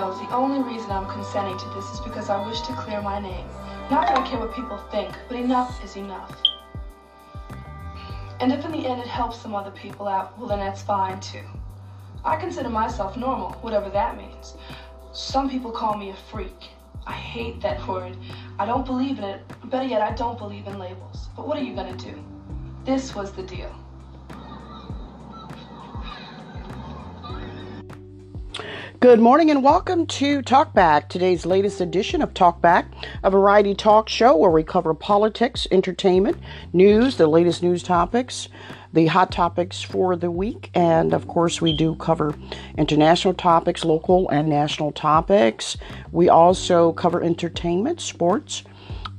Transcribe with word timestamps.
want 0.00 0.20
you 0.20 0.26
to 0.26 0.30
know 0.30 0.30
the 0.30 0.36
only 0.36 0.74
reason 0.74 0.90
I'm 0.90 1.06
consenting 1.06 1.58
to 1.58 1.68
this 1.70 1.90
is 1.92 2.00
because 2.00 2.28
I 2.28 2.46
wish 2.46 2.60
to 2.62 2.72
clear 2.74 3.00
my 3.00 3.20
name. 3.20 3.46
Not 3.90 4.06
that 4.06 4.18
I 4.18 4.28
care 4.28 4.38
what 4.38 4.54
people 4.54 4.78
think, 4.90 5.14
but 5.28 5.36
enough 5.36 5.82
is 5.84 5.96
enough. 5.96 6.36
And 8.40 8.52
if 8.52 8.64
in 8.64 8.72
the 8.72 8.86
end 8.86 9.00
it 9.00 9.06
helps 9.06 9.40
some 9.40 9.54
other 9.54 9.70
people 9.70 10.06
out, 10.08 10.38
well 10.38 10.48
then 10.48 10.58
that's 10.58 10.82
fine 10.82 11.20
too. 11.20 11.44
I 12.24 12.36
consider 12.36 12.68
myself 12.68 13.16
normal, 13.16 13.52
whatever 13.62 13.88
that 13.90 14.16
means. 14.16 14.54
Some 15.12 15.48
people 15.48 15.70
call 15.70 15.96
me 15.96 16.10
a 16.10 16.16
freak. 16.30 16.70
I 17.06 17.12
hate 17.12 17.60
that 17.62 17.86
word. 17.86 18.16
I 18.58 18.66
don't 18.66 18.84
believe 18.84 19.18
in 19.18 19.24
it. 19.24 19.40
Better 19.70 19.86
yet, 19.86 20.02
I 20.02 20.12
don't 20.12 20.36
believe 20.36 20.66
in 20.66 20.78
labels. 20.78 21.28
But 21.36 21.46
what 21.46 21.56
are 21.56 21.62
you 21.62 21.74
gonna 21.74 21.96
do? 21.96 22.22
This 22.84 23.14
was 23.14 23.32
the 23.32 23.42
deal. 23.42 23.74
Good 29.06 29.20
morning 29.20 29.52
and 29.52 29.62
welcome 29.62 30.04
to 30.06 30.42
Talkback, 30.42 31.08
today's 31.08 31.46
latest 31.46 31.80
edition 31.80 32.22
of 32.22 32.34
Talkback, 32.34 32.86
a 33.22 33.30
variety 33.30 33.72
talk 33.72 34.08
show 34.08 34.36
where 34.36 34.50
we 34.50 34.64
cover 34.64 34.94
politics, 34.94 35.68
entertainment, 35.70 36.38
news, 36.72 37.16
the 37.16 37.28
latest 37.28 37.62
news 37.62 37.84
topics, 37.84 38.48
the 38.92 39.06
hot 39.06 39.30
topics 39.30 39.80
for 39.80 40.16
the 40.16 40.32
week, 40.32 40.72
and 40.74 41.14
of 41.14 41.28
course, 41.28 41.60
we 41.60 41.72
do 41.72 41.94
cover 41.94 42.34
international 42.76 43.32
topics, 43.32 43.84
local 43.84 44.28
and 44.30 44.48
national 44.48 44.90
topics. 44.90 45.76
We 46.10 46.28
also 46.28 46.90
cover 46.92 47.22
entertainment, 47.22 48.00
sports, 48.00 48.64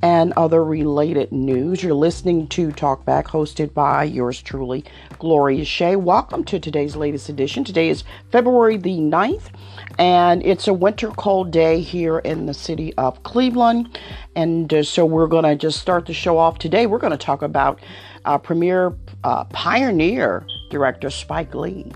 and 0.01 0.33
other 0.33 0.63
related 0.63 1.31
news. 1.31 1.81
You're 1.81 1.93
listening 1.93 2.47
to 2.49 2.69
Talkback, 2.69 3.25
hosted 3.25 3.73
by 3.73 4.03
yours 4.03 4.41
truly, 4.41 4.85
Gloria 5.17 5.65
Shea. 5.65 5.95
Welcome 5.95 6.43
to 6.45 6.59
today's 6.59 6.95
latest 6.95 7.29
edition. 7.29 7.63
Today 7.63 7.89
is 7.89 8.03
February 8.31 8.77
the 8.77 8.97
9th, 8.97 9.49
and 9.97 10.45
it's 10.45 10.67
a 10.67 10.73
winter 10.73 11.09
cold 11.09 11.51
day 11.51 11.81
here 11.81 12.19
in 12.19 12.45
the 12.45 12.53
city 12.53 12.93
of 12.95 13.23
Cleveland. 13.23 13.97
And 14.35 14.71
uh, 14.73 14.83
so 14.83 15.05
we're 15.05 15.27
going 15.27 15.45
to 15.45 15.55
just 15.55 15.79
start 15.79 16.05
the 16.05 16.13
show 16.13 16.37
off 16.37 16.59
today. 16.59 16.85
We're 16.85 16.99
going 16.99 17.11
to 17.11 17.17
talk 17.17 17.41
about 17.41 17.79
uh, 18.25 18.37
premier 18.37 18.95
uh, 19.23 19.45
pioneer 19.45 20.45
director 20.69 21.09
Spike 21.09 21.55
Lee. 21.55 21.91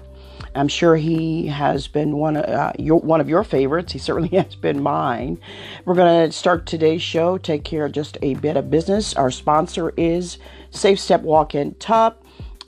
I'm 0.54 0.68
sure 0.68 0.96
he 0.96 1.48
has 1.48 1.88
been 1.88 2.18
one 2.18 2.36
of 2.36 2.46
uh, 2.46 2.74
your, 2.78 3.00
one 3.00 3.22
of 3.22 3.30
your 3.30 3.44
favorites. 3.44 3.94
He 3.94 4.00
certainly 4.00 4.30
has 4.38 4.56
been 4.56 4.84
mine. 4.84 5.40
We're 5.86 5.96
going 5.96 6.30
to 6.30 6.32
start 6.36 6.66
today's 6.66 7.02
show. 7.02 7.38
Take 7.38 7.64
care 7.64 7.86
of 7.86 7.94
just 7.94 8.18
a 8.22 8.34
bit 8.36 8.58
of 8.58 8.70
business. 8.70 9.14
Our 9.14 9.32
sponsor 9.32 9.94
is 9.96 10.38
Safe 10.70 11.00
Step 11.00 11.22
Walk-in 11.22 11.76
Tub. 11.76 12.18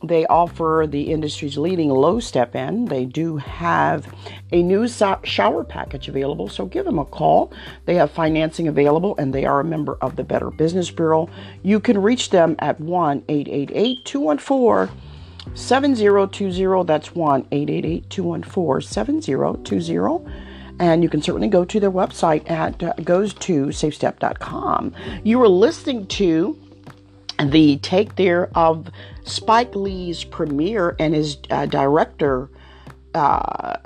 They 0.03 0.25
offer 0.25 0.85
the 0.87 1.13
industry's 1.13 1.57
leading 1.57 1.89
low 1.89 2.19
step 2.19 2.55
in. 2.55 2.85
They 2.85 3.05
do 3.05 3.37
have 3.37 4.13
a 4.51 4.61
new 4.61 4.89
so- 4.89 5.21
shower 5.23 5.63
package 5.63 6.09
available, 6.09 6.49
so 6.49 6.65
give 6.65 6.83
them 6.83 6.99
a 6.99 7.05
call. 7.05 7.53
They 7.85 7.95
have 7.95 8.11
financing 8.11 8.67
available 8.67 9.15
and 9.17 9.33
they 9.33 9.45
are 9.45 9.61
a 9.61 9.63
member 9.63 9.97
of 10.01 10.17
the 10.17 10.25
Better 10.25 10.51
Business 10.51 10.91
Bureau. 10.91 11.29
You 11.63 11.79
can 11.79 12.01
reach 12.01 12.31
them 12.31 12.57
at 12.59 12.81
1 12.81 13.23
888 13.29 14.03
214 14.03 15.02
7020. 15.53 16.85
That's 16.85 17.13
1 17.15 17.47
888 17.51 18.09
214 18.09 18.87
7020. 18.87 20.31
And 20.79 21.03
you 21.03 21.09
can 21.09 21.21
certainly 21.21 21.47
go 21.47 21.65
to 21.65 21.79
their 21.79 21.91
website 21.91 22.49
at 22.49 22.81
uh, 22.81 22.93
goes 23.03 23.33
to 23.35 23.67
safestep.com. 23.67 24.93
You 25.23 25.41
are 25.41 25.47
listening 25.47 26.07
to 26.07 26.57
the 27.39 27.77
take 27.77 28.15
there 28.15 28.49
of 28.55 28.89
Spike 29.23 29.75
Lee's 29.75 30.23
premiere 30.23 30.95
and 30.99 31.13
his 31.13 31.37
uh, 31.49 31.67
director 31.67 32.49
uh, 33.13 33.77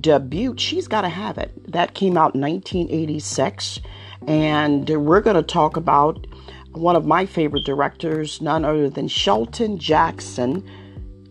debut. 0.00 0.54
She's 0.56 0.86
got 0.88 1.02
to 1.02 1.08
have 1.08 1.38
it. 1.38 1.72
That 1.72 1.94
came 1.94 2.16
out 2.16 2.34
in 2.34 2.40
1986. 2.40 3.80
And 4.26 4.88
we're 4.88 5.20
going 5.20 5.36
to 5.36 5.42
talk 5.42 5.76
about 5.76 6.26
one 6.72 6.96
of 6.96 7.06
my 7.06 7.26
favorite 7.26 7.64
directors, 7.64 8.40
none 8.40 8.64
other 8.64 8.88
than 8.88 9.08
Shelton 9.08 9.78
Jackson 9.78 10.68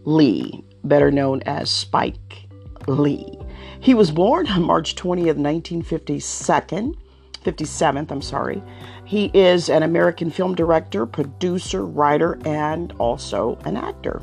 Lee, 0.07 0.63
better 0.85 1.11
known 1.11 1.41
as 1.45 1.69
Spike 1.69 2.47
Lee. 2.87 3.37
He 3.81 3.93
was 3.93 4.09
born 4.09 4.47
on 4.47 4.63
March 4.63 4.95
20th, 4.95 5.35
1952. 5.35 6.95
57th, 7.43 8.11
I'm 8.11 8.21
sorry. 8.21 8.63
He 9.03 9.31
is 9.33 9.69
an 9.69 9.83
American 9.83 10.29
film 10.31 10.55
director, 10.55 11.05
producer, 11.05 11.85
writer, 11.85 12.39
and 12.45 12.93
also 12.99 13.57
an 13.65 13.75
actor. 13.75 14.21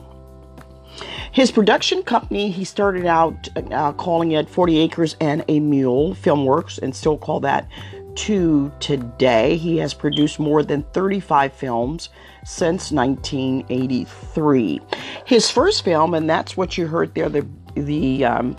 His 1.33 1.51
production 1.51 2.03
company, 2.03 2.51
he 2.51 2.65
started 2.65 3.05
out 3.05 3.49
uh, 3.71 3.93
calling 3.93 4.33
it 4.33 4.49
40 4.49 4.79
Acres 4.79 5.17
and 5.21 5.45
a 5.49 5.61
Mule 5.61 6.15
Filmworks 6.15 6.79
and 6.79 6.97
still 6.97 7.19
call 7.19 7.41
that 7.41 7.69
to 8.17 8.73
today. 8.81 9.57
He 9.57 9.79
has 9.79 9.95
produced 9.95 10.39
more 10.39 10.63
than 10.63 10.83
35 10.93 11.53
films 11.53 12.09
since 12.45 12.91
1983. 12.91 14.81
His 15.25 15.51
first 15.51 15.85
film, 15.85 16.15
and 16.15 16.29
that's 16.29 16.57
what 16.57 16.77
you 16.79 16.87
heard 16.87 17.15
there, 17.15 17.29
the 17.29 17.47
the 17.75 18.25
um, 18.25 18.57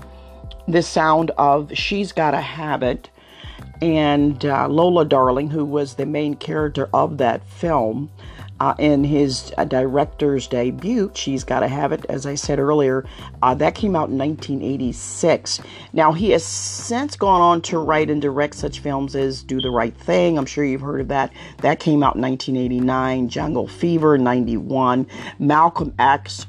the 0.68 0.82
sound 0.82 1.32
of 1.38 1.72
"She's 1.74 2.12
Gotta 2.12 2.42
Have 2.42 2.84
It," 2.84 3.10
and 3.82 4.44
uh, 4.46 4.68
Nola 4.68 5.06
Darling, 5.06 5.50
who 5.50 5.66
was 5.66 5.96
the 5.96 6.06
main 6.06 6.36
character 6.36 6.90
of 6.94 7.18
that 7.18 7.46
film. 7.48 8.10
Uh, 8.66 8.74
in 8.80 9.04
his 9.04 9.54
uh, 9.60 9.64
director's 9.64 10.48
debut, 10.48 11.12
She's 11.14 11.44
Gotta 11.44 11.68
Have 11.68 11.92
It, 11.92 12.04
as 12.10 12.26
I 12.26 12.34
said 12.34 12.58
earlier, 12.58 13.06
uh, 13.44 13.54
that 13.54 13.76
came 13.76 13.96
out 13.96 14.10
in 14.10 14.18
1986. 14.18 15.62
Now, 15.94 16.12
he 16.14 16.32
has 16.32 16.44
since 16.44 17.16
gone 17.16 17.42
on 17.42 17.62
to 17.62 17.78
write 17.78 18.10
and 18.10 18.20
direct 18.20 18.56
such 18.56 18.80
films 18.80 19.16
as 19.16 19.44
Do 19.44 19.62
the 19.62 19.70
Right 19.70 19.96
Thing. 19.96 20.40
I'm 20.40 20.48
sure 20.48 20.66
you've 20.66 20.82
heard 20.82 21.02
of 21.02 21.10
that. 21.10 21.32
That 21.60 21.80
came 21.80 22.02
out 22.02 22.16
in 22.16 22.24
1989. 22.24 23.30
Jungle 23.30 23.68
Fever, 23.68 24.18
91. 24.18 25.06
Malcolm 25.38 25.94
X, 26.00 26.48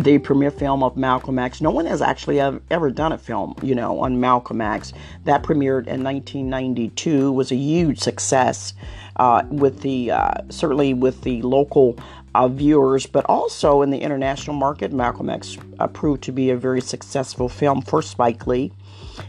the 0.00 0.18
premiere 0.18 0.50
film 0.50 0.82
of 0.82 0.96
Malcolm 0.96 1.38
X. 1.38 1.60
No 1.60 1.70
one 1.70 1.86
has 1.86 2.02
actually 2.02 2.40
ever 2.40 2.90
done 2.90 3.12
a 3.12 3.18
film, 3.18 3.54
you 3.62 3.74
know, 3.74 4.00
on 4.00 4.20
Malcolm 4.20 4.60
X. 4.60 4.92
That 5.24 5.42
premiered 5.42 5.86
in 5.86 6.02
1992, 6.02 7.32
was 7.32 7.52
a 7.52 7.56
huge 7.56 8.00
success 8.00 8.74
uh, 9.16 9.44
with 9.48 9.82
the 9.82 10.10
uh, 10.10 10.34
certainly 10.50 10.94
with 10.94 11.22
the 11.22 11.42
local 11.42 11.96
uh, 12.34 12.48
viewers, 12.48 13.06
but 13.06 13.24
also 13.26 13.82
in 13.82 13.90
the 13.90 13.98
international 13.98 14.56
market. 14.56 14.92
Malcolm 14.92 15.30
X 15.30 15.56
uh, 15.78 15.86
proved 15.86 16.22
to 16.24 16.32
be 16.32 16.50
a 16.50 16.56
very 16.56 16.80
successful 16.80 17.48
film 17.48 17.80
for 17.80 18.02
Spike 18.02 18.46
Lee. 18.48 18.72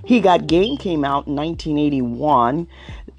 He 0.04 0.20
Got 0.20 0.48
Game 0.48 0.78
came 0.78 1.06
out 1.06 1.28
in 1.28 1.36
1981. 1.36 2.68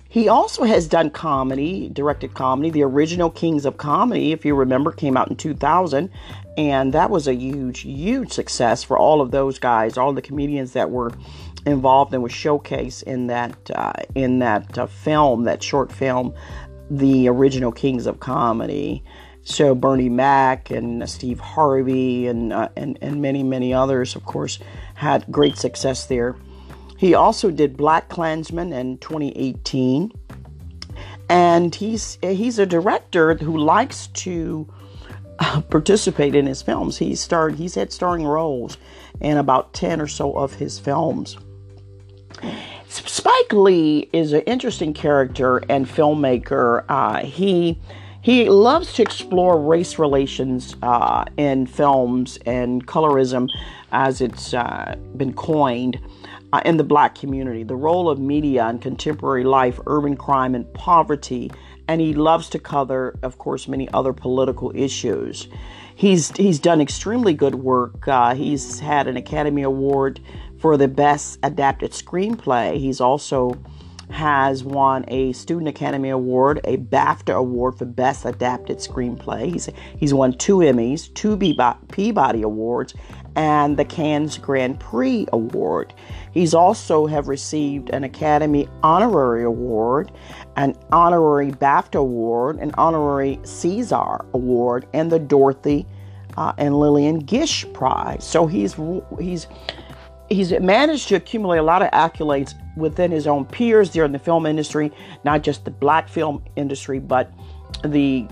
He 0.08 0.28
also 0.28 0.64
has 0.64 0.88
done 0.88 1.10
comedy, 1.10 1.90
directed 1.90 2.34
comedy. 2.34 2.70
The 2.70 2.82
original 2.82 3.30
Kings 3.30 3.66
of 3.66 3.76
Comedy, 3.76 4.32
if 4.32 4.44
you 4.44 4.54
remember, 4.54 4.90
came 4.90 5.16
out 5.16 5.28
in 5.28 5.36
2000, 5.36 6.10
and 6.56 6.92
that 6.94 7.10
was 7.10 7.28
a 7.28 7.34
huge, 7.34 7.80
huge 7.80 8.32
success 8.32 8.82
for 8.82 8.98
all 8.98 9.20
of 9.20 9.30
those 9.30 9.58
guys, 9.58 9.96
all 9.96 10.12
the 10.12 10.22
comedians 10.22 10.72
that 10.72 10.90
were 10.90 11.12
involved 11.66 12.14
and 12.14 12.22
was 12.22 12.32
showcased 12.32 13.02
in 13.02 13.26
that 13.26 13.70
uh, 13.74 13.92
in 14.14 14.38
that 14.38 14.78
uh, 14.78 14.86
film, 14.86 15.44
that 15.44 15.62
short 15.62 15.92
film, 15.92 16.32
the 16.90 17.28
original 17.28 17.72
Kings 17.72 18.06
of 18.06 18.20
Comedy. 18.20 19.02
So 19.42 19.74
Bernie 19.74 20.08
Mac 20.08 20.70
and 20.70 21.08
Steve 21.08 21.40
Harvey 21.40 22.26
and 22.26 22.52
uh, 22.52 22.68
and 22.76 22.98
and 23.02 23.20
many 23.20 23.42
many 23.42 23.74
others, 23.74 24.16
of 24.16 24.24
course, 24.24 24.58
had 24.94 25.24
great 25.30 25.58
success 25.58 26.06
there. 26.06 26.36
He 26.96 27.14
also 27.14 27.50
did 27.50 27.76
Black 27.76 28.08
Klansman 28.08 28.72
in 28.72 28.96
2018, 28.98 30.10
and 31.28 31.74
he's 31.74 32.18
he's 32.22 32.58
a 32.58 32.66
director 32.66 33.34
who 33.34 33.58
likes 33.58 34.06
to 34.08 34.66
participate 35.70 36.34
in 36.34 36.46
his 36.46 36.62
films. 36.62 36.98
He's 36.98 37.20
starred, 37.20 37.56
he's 37.56 37.74
had 37.74 37.92
starring 37.92 38.24
roles 38.24 38.78
in 39.20 39.36
about 39.36 39.72
10 39.74 40.00
or 40.00 40.06
so 40.06 40.32
of 40.32 40.54
his 40.54 40.78
films. 40.78 41.36
Spike 42.88 43.52
Lee 43.52 44.08
is 44.12 44.32
an 44.32 44.42
interesting 44.42 44.92
character 44.92 45.58
and 45.68 45.86
filmmaker. 45.86 46.84
Uh, 46.88 47.24
he 47.24 47.80
he 48.22 48.48
loves 48.48 48.92
to 48.94 49.02
explore 49.02 49.60
race 49.60 50.00
relations 50.00 50.74
uh, 50.82 51.24
in 51.36 51.64
films 51.66 52.38
and 52.44 52.84
colorism, 52.84 53.48
as 53.92 54.20
it's 54.20 54.52
uh, 54.52 54.96
been 55.16 55.32
coined, 55.32 56.00
uh, 56.52 56.60
in 56.64 56.76
the 56.76 56.82
black 56.82 57.14
community. 57.14 57.62
The 57.62 57.76
role 57.76 58.10
of 58.10 58.18
media 58.18 58.68
in 58.68 58.80
contemporary 58.80 59.44
life, 59.44 59.78
urban 59.86 60.16
crime, 60.16 60.56
and 60.56 60.72
poverty 60.74 61.52
and 61.88 62.00
he 62.00 62.14
loves 62.14 62.48
to 62.50 62.58
cover, 62.58 63.16
of 63.22 63.38
course, 63.38 63.68
many 63.68 63.88
other 63.92 64.12
political 64.12 64.72
issues. 64.74 65.48
He's 65.94 66.30
he's 66.36 66.58
done 66.58 66.80
extremely 66.80 67.32
good 67.32 67.54
work. 67.54 68.06
Uh, 68.06 68.34
he's 68.34 68.80
had 68.80 69.06
an 69.06 69.16
Academy 69.16 69.62
Award 69.62 70.20
for 70.58 70.76
the 70.76 70.88
best 70.88 71.38
adapted 71.42 71.92
screenplay. 71.92 72.76
He's 72.76 73.00
also 73.00 73.58
has 74.10 74.62
won 74.62 75.04
a 75.08 75.32
Student 75.32 75.68
Academy 75.68 76.10
Award, 76.10 76.60
a 76.64 76.76
BAFTA 76.76 77.34
Award 77.34 77.78
for 77.78 77.84
Best 77.84 78.24
Adapted 78.24 78.78
Screenplay. 78.78 79.52
He's 79.52 79.68
he's 79.98 80.14
won 80.14 80.32
two 80.32 80.58
Emmys, 80.58 81.12
two 81.14 81.36
Peabody 81.36 82.42
Awards, 82.42 82.94
and 83.34 83.76
the 83.76 83.84
Cannes 83.84 84.38
Grand 84.38 84.80
Prix 84.80 85.26
Award. 85.32 85.92
He's 86.32 86.54
also 86.54 87.06
have 87.06 87.28
received 87.28 87.90
an 87.90 88.04
Academy 88.04 88.68
Honorary 88.82 89.44
Award, 89.44 90.12
an 90.56 90.74
honorary 90.92 91.50
BAFTA 91.50 91.98
Award, 91.98 92.58
an 92.58 92.72
honorary 92.78 93.36
César 93.42 94.24
Award, 94.32 94.86
and 94.94 95.10
the 95.10 95.18
Dorothy 95.18 95.86
uh, 96.36 96.52
and 96.58 96.78
Lillian 96.78 97.18
Gish 97.18 97.66
Prize. 97.72 98.24
So 98.24 98.46
he's 98.46 98.76
he's 99.18 99.46
he's 100.28 100.52
managed 100.52 101.08
to 101.08 101.16
accumulate 101.16 101.58
a 101.58 101.62
lot 101.62 101.82
of 101.82 101.90
accolades 101.90 102.54
within 102.76 103.10
his 103.10 103.26
own 103.26 103.44
peers 103.44 103.90
there 103.90 104.04
in 104.04 104.12
the 104.12 104.18
film 104.18 104.46
industry, 104.46 104.92
not 105.24 105.42
just 105.42 105.64
the 105.64 105.70
black 105.70 106.08
film 106.08 106.42
industry, 106.56 106.98
but 106.98 107.32
the 107.84 108.26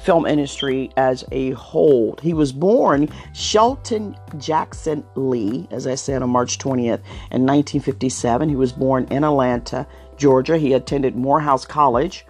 film 0.00 0.26
industry 0.26 0.90
as 0.96 1.24
a 1.30 1.52
whole. 1.52 2.18
He 2.20 2.34
was 2.34 2.52
born 2.52 3.08
Shelton 3.32 4.16
Jackson 4.38 5.04
Lee, 5.14 5.68
as 5.70 5.86
I 5.86 5.94
said, 5.94 6.22
on 6.22 6.30
March 6.30 6.58
20th 6.58 7.00
in 7.30 7.46
1957. 7.46 8.48
He 8.48 8.56
was 8.56 8.72
born 8.72 9.06
in 9.10 9.24
Atlanta, 9.24 9.86
Georgia. 10.16 10.58
He 10.58 10.72
attended 10.72 11.14
Morehouse 11.14 11.64
College 11.64 12.26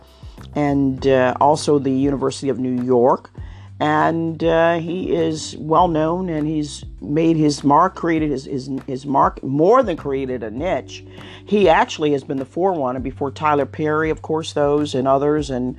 and 0.55 1.07
uh, 1.07 1.35
also 1.41 1.79
the 1.79 1.91
University 1.91 2.49
of 2.49 2.59
New 2.59 2.83
York. 2.83 3.31
And 3.81 4.43
uh, 4.45 4.79
he 4.79 5.13
is 5.13 5.57
well 5.59 5.89
known 5.89 6.29
and 6.29 6.47
he's 6.47 6.85
made 7.01 7.37
his 7.37 7.65
mark, 7.65 7.97
created 7.97 8.31
his, 8.31 8.45
his, 8.45 8.71
his 8.87 9.05
mark, 9.05 9.43
more 9.43 9.83
than 9.83 9.97
created 9.97 10.43
a 10.43 10.51
niche. 10.51 11.05
He 11.45 11.69
actually 11.69 12.13
has 12.13 12.23
been 12.23 12.39
the 12.39 12.45
forerunner 12.45 13.01
before 13.01 13.31
Tyler 13.33 13.67
Perry, 13.67 14.11
of 14.11 14.23
course, 14.23 14.53
those 14.53 14.95
and 14.95 15.09
others, 15.09 15.51
and 15.51 15.77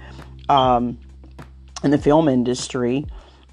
um, 0.50 1.00
in 1.83 1.92
the 1.92 1.97
film 1.97 2.27
industry, 2.27 3.06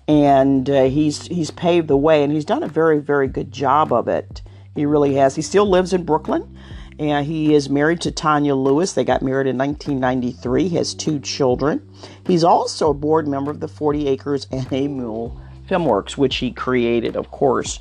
and 0.08 0.68
uh, 0.68 0.84
he's 0.84 1.26
he's 1.26 1.50
paved 1.50 1.88
the 1.88 1.96
way, 1.96 2.24
and 2.24 2.32
he's 2.32 2.44
done 2.44 2.62
a 2.62 2.68
very 2.68 2.98
very 2.98 3.28
good 3.28 3.52
job 3.52 3.92
of 3.92 4.08
it. 4.08 4.42
He 4.74 4.86
really 4.86 5.14
has. 5.14 5.36
He 5.36 5.42
still 5.42 5.68
lives 5.68 5.92
in 5.92 6.04
Brooklyn, 6.04 6.58
and 6.98 7.26
he 7.26 7.54
is 7.54 7.70
married 7.70 8.00
to 8.02 8.10
Tanya 8.10 8.54
Lewis. 8.54 8.92
They 8.92 9.04
got 9.04 9.22
married 9.22 9.46
in 9.46 9.58
1993. 9.58 10.68
He 10.68 10.76
has 10.76 10.94
two 10.94 11.18
children. 11.20 11.86
He's 12.26 12.44
also 12.44 12.90
a 12.90 12.94
board 12.94 13.26
member 13.26 13.50
of 13.50 13.60
the 13.60 13.68
40 13.68 14.08
Acres 14.08 14.46
and 14.50 14.70
a 14.72 14.88
Mule 14.88 15.40
Filmworks, 15.68 16.16
which 16.16 16.36
he 16.36 16.52
created, 16.52 17.16
of 17.16 17.30
course. 17.30 17.80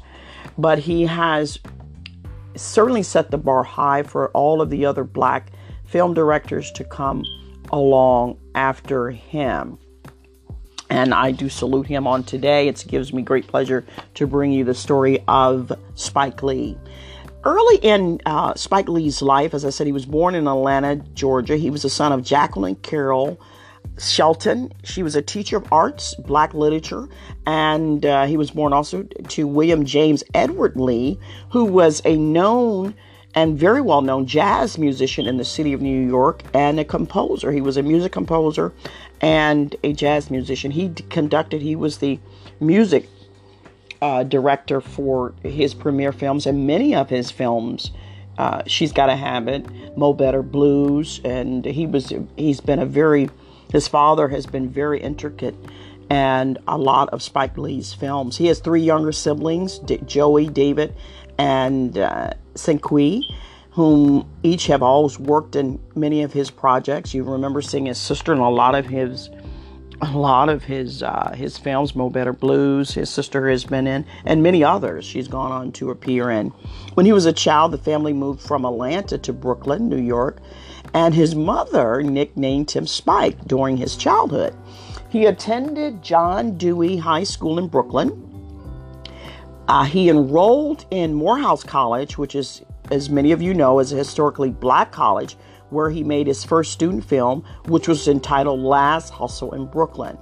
But 0.58 0.80
he 0.80 1.06
has 1.06 1.60
certainly 2.56 3.04
set 3.04 3.32
the 3.32 3.38
bar 3.38 3.64
high 3.64 4.04
for 4.04 4.30
all 4.30 4.62
of 4.62 4.70
the 4.70 4.86
other 4.86 5.04
black 5.04 5.52
film 5.86 6.14
directors 6.14 6.72
to 6.72 6.84
come 6.84 7.24
along 7.72 8.38
after 8.56 9.12
him 9.12 9.78
and 10.92 11.14
I 11.14 11.32
do 11.32 11.48
salute 11.48 11.88
him 11.88 12.06
on 12.06 12.26
today. 12.26 12.68
It 12.68 12.84
gives 12.86 13.14
me 13.14 13.22
great 13.22 13.48
pleasure 13.48 13.86
to 14.16 14.28
bring 14.28 14.52
you 14.52 14.66
the 14.66 14.74
story 14.74 15.24
of 15.26 15.72
Spike 15.96 16.44
Lee. 16.44 16.78
Early 17.44 17.78
in 17.78 18.22
uh, 18.26 18.54
Spike 18.54 18.88
Lee's 18.88 19.22
life, 19.22 19.54
as 19.54 19.66
I 19.66 19.72
said, 19.72 19.88
he 19.88 19.94
was 19.94 20.06
born 20.06 20.36
in 20.36 20.48
Atlanta, 20.48 20.98
Georgia. 21.16 21.58
He 21.58 21.72
was 21.72 21.82
the 21.82 21.90
son 21.90 22.12
of 22.12 22.24
Jacqueline 22.24 22.76
Carroll 22.76 23.40
Shelton. 23.98 24.72
She 24.84 25.02
was 25.02 25.16
a 25.16 25.24
teacher 25.24 25.58
of 25.58 25.72
arts, 25.72 26.14
black 26.16 26.54
literature, 26.54 27.10
and 27.48 28.06
uh, 28.06 28.26
he 28.26 28.38
was 28.38 28.52
born 28.52 28.74
also 28.74 29.04
to 29.04 29.48
William 29.48 29.86
James 29.86 30.24
Edward 30.36 30.76
Lee, 30.76 31.20
who 31.50 31.66
was 31.66 32.02
a 32.06 32.16
known 32.16 32.94
and 33.34 33.58
very 33.58 33.82
well 33.82 34.02
known 34.02 34.28
jazz 34.28 34.78
musician 34.78 35.26
in 35.26 35.38
the 35.38 35.46
city 35.46 35.74
of 35.74 35.82
New 35.82 36.08
York 36.08 36.44
and 36.54 36.80
a 36.80 36.86
composer. 36.86 37.52
He 37.52 37.62
was 37.62 37.78
a 37.78 37.84
music 37.84 38.12
composer 38.12 38.74
and 39.20 39.76
a 39.84 39.94
jazz 39.94 40.30
musician. 40.30 40.72
He 40.72 40.90
conducted, 41.10 41.62
he 41.62 41.76
was 41.76 41.98
the 42.00 42.20
music 42.60 43.10
uh, 44.02 44.24
director 44.24 44.82
for 44.82 45.34
his 45.44 45.74
premiere 45.74 46.12
films 46.12 46.46
and 46.46 46.66
many 46.66 46.96
of 46.96 47.10
his 47.10 47.32
films. 47.32 47.92
Uh, 48.38 48.64
She's 48.66 48.92
Gotta 48.92 49.16
Have 49.16 49.48
It, 49.48 49.66
Mo 49.98 50.14
Better 50.14 50.42
Blues, 50.42 51.22
and 51.24 51.64
he 51.66 51.86
was 51.86 52.14
he's 52.36 52.62
been 52.62 52.80
a 52.80 52.86
very 52.86 53.30
his 53.72 53.88
father 53.88 54.28
has 54.30 54.46
been 54.46 54.70
very 54.70 55.00
intricate 55.00 55.56
and 56.10 56.58
a 56.68 56.78
lot 56.78 57.08
of 57.10 57.22
Spike 57.22 57.58
Lee's 57.58 57.94
films. 57.94 58.38
He 58.38 58.48
has 58.48 58.60
three 58.60 58.82
younger 58.82 59.14
siblings, 59.14 59.80
D- 59.80 60.02
Joie, 60.06 60.48
David, 60.48 60.94
and 61.38 61.98
uh, 61.98 62.32
Cinqué, 62.56 63.24
whom 63.72 64.30
each 64.44 64.68
have 64.68 64.84
always 64.84 65.18
worked 65.18 65.56
in 65.56 65.80
many 65.96 66.24
of 66.24 66.34
his 66.34 66.52
projects. 66.52 67.14
You 67.14 67.24
remember 67.24 67.62
seeing 67.62 67.86
his 67.86 67.98
sister 67.98 68.34
in 68.34 68.40
a 68.40 68.50
lot 68.50 68.76
of 68.76 68.86
his 68.88 69.30
a 70.02 70.18
lot 70.18 70.50
of 70.50 70.64
his 70.64 71.04
uh, 71.04 71.34
his 71.36 71.58
films, 71.58 71.96
Mo 71.96 72.10
Better 72.10 72.34
Blues, 72.34 72.92
his 72.92 73.10
sister 73.10 73.50
has 73.50 73.64
been 73.64 73.86
in, 73.88 74.06
and 74.26 74.42
many 74.42 74.64
others 74.64 75.06
she's 75.06 75.28
gone 75.28 75.52
on 75.52 75.72
to 75.74 75.92
appear 75.92 76.32
in. 76.32 76.50
When 76.96 77.06
he 77.06 77.14
was 77.14 77.26
a 77.26 77.34
child, 77.34 77.72
the 77.72 77.78
family 77.78 78.14
moved 78.14 78.42
from 78.42 78.66
Atlanta 78.66 79.18
to 79.20 79.34
Brooklyn, 79.34 79.90
New 79.90 80.02
York, 80.02 80.42
and 80.94 81.14
his 81.14 81.36
mother 81.36 82.02
nicknamed 82.02 82.72
him 82.72 82.88
Spike 82.88 83.46
during 83.46 83.78
his 83.78 83.96
childhood. 83.96 84.56
He 85.10 85.26
attended 85.26 86.02
John 86.02 86.58
Dewey 86.58 86.98
High 86.98 87.24
School 87.24 87.60
in 87.60 87.68
Brooklyn. 87.68 88.28
Uh, 89.68 89.84
he 89.84 90.10
enrolled 90.10 90.86
in 90.90 91.14
Morehouse 91.14 91.64
College, 91.64 92.18
which 92.18 92.34
is, 92.34 92.64
as 92.90 93.10
many 93.10 93.32
of 93.32 93.42
you 93.42 93.54
know, 93.54 93.80
is 93.80 93.94
a 93.94 93.98
historically 93.98 94.50
black 94.50 94.92
college, 94.92 95.38
where 95.72 95.90
he 95.90 96.04
made 96.04 96.28
his 96.28 96.44
first 96.44 96.72
student 96.72 97.04
film, 97.04 97.44
which 97.66 97.88
was 97.88 98.08
entitled 98.08 98.60
Last 98.60 99.10
Hustle 99.10 99.54
in 99.54 99.66
Brooklyn. 99.66 100.18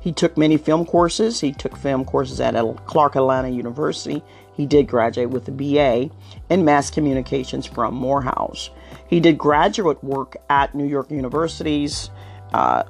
He 0.00 0.12
took 0.12 0.36
many 0.36 0.56
film 0.56 0.84
courses. 0.84 1.40
He 1.40 1.52
took 1.52 1.76
film 1.76 2.04
courses 2.04 2.40
at 2.40 2.54
Clark 2.86 3.16
Atlanta 3.16 3.48
University. 3.48 4.22
He 4.54 4.66
did 4.66 4.88
graduate 4.88 5.30
with 5.30 5.48
a 5.48 5.52
BA 5.52 6.10
in 6.50 6.64
mass 6.64 6.90
communications 6.90 7.66
from 7.66 7.94
Morehouse. 7.94 8.70
He 9.06 9.20
did 9.20 9.38
graduate 9.38 10.02
work 10.02 10.36
at 10.50 10.74
New 10.74 10.86
York 10.86 11.10
University's 11.10 12.10
uh, 12.52 12.82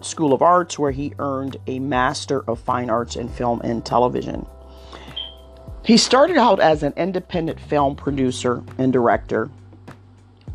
School 0.00 0.32
of 0.32 0.42
Arts, 0.42 0.78
where 0.78 0.90
he 0.90 1.14
earned 1.18 1.56
a 1.66 1.78
Master 1.78 2.42
of 2.48 2.58
Fine 2.60 2.90
Arts 2.90 3.16
in 3.16 3.28
Film 3.28 3.60
and 3.62 3.84
Television. 3.84 4.46
He 5.84 5.96
started 5.96 6.36
out 6.36 6.60
as 6.60 6.82
an 6.82 6.94
independent 6.96 7.60
film 7.60 7.94
producer 7.94 8.62
and 8.78 8.92
director, 8.92 9.50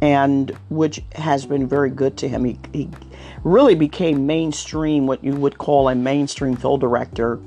and 0.01 0.51
which 0.70 1.03
has 1.15 1.46
been 1.46 1.68
very 1.68 1.89
good 1.89 2.18
to 2.18 2.29
him. 2.29 2.46
He, 2.46 2.60
he 2.74 2.89
really 3.44 3.75
became 3.75 4.25
mainstream, 4.25 5.08
what 5.08 5.24
you 5.24 5.34
would 5.34 5.58
call 5.58 5.89
a 5.89 5.96
mainstream 5.96 6.56
film 6.56 6.79
director 6.79 7.39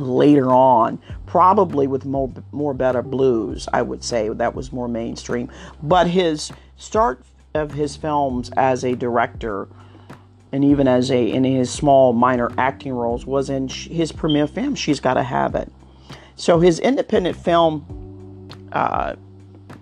later 0.00 0.50
on, 0.50 0.98
probably 1.26 1.86
with 1.86 2.04
more, 2.04 2.30
more 2.52 2.74
better 2.74 3.02
blues, 3.02 3.68
I 3.72 3.82
would 3.82 4.04
say 4.04 4.28
that 4.28 4.54
was 4.54 4.72
more 4.72 4.88
mainstream. 4.88 5.50
But 5.82 6.06
his 6.06 6.52
start 6.76 7.24
of 7.54 7.72
his 7.72 7.96
films 7.96 8.50
as 8.56 8.84
a 8.84 8.94
director 8.94 9.68
and 10.52 10.64
even 10.64 10.86
as 10.86 11.10
a 11.10 11.30
in 11.30 11.44
his 11.44 11.70
small 11.70 12.12
minor 12.12 12.50
acting 12.58 12.92
roles 12.92 13.26
was 13.26 13.50
in 13.50 13.68
his 13.68 14.12
premiere 14.12 14.46
film 14.46 14.74
she's 14.74 15.00
got 15.00 15.16
a 15.16 15.22
habit 15.22 15.72
so 16.36 16.60
his 16.60 16.78
independent 16.78 17.36
film 17.36 18.48
uh, 18.72 19.14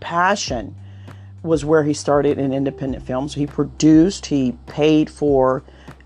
passion 0.00 0.74
was 1.44 1.64
where 1.64 1.84
he 1.84 1.92
started 1.92 2.38
in 2.38 2.52
independent 2.52 3.06
films. 3.06 3.34
He 3.34 3.46
produced, 3.46 4.26
he 4.26 4.56
paid 4.66 5.10
for 5.10 5.62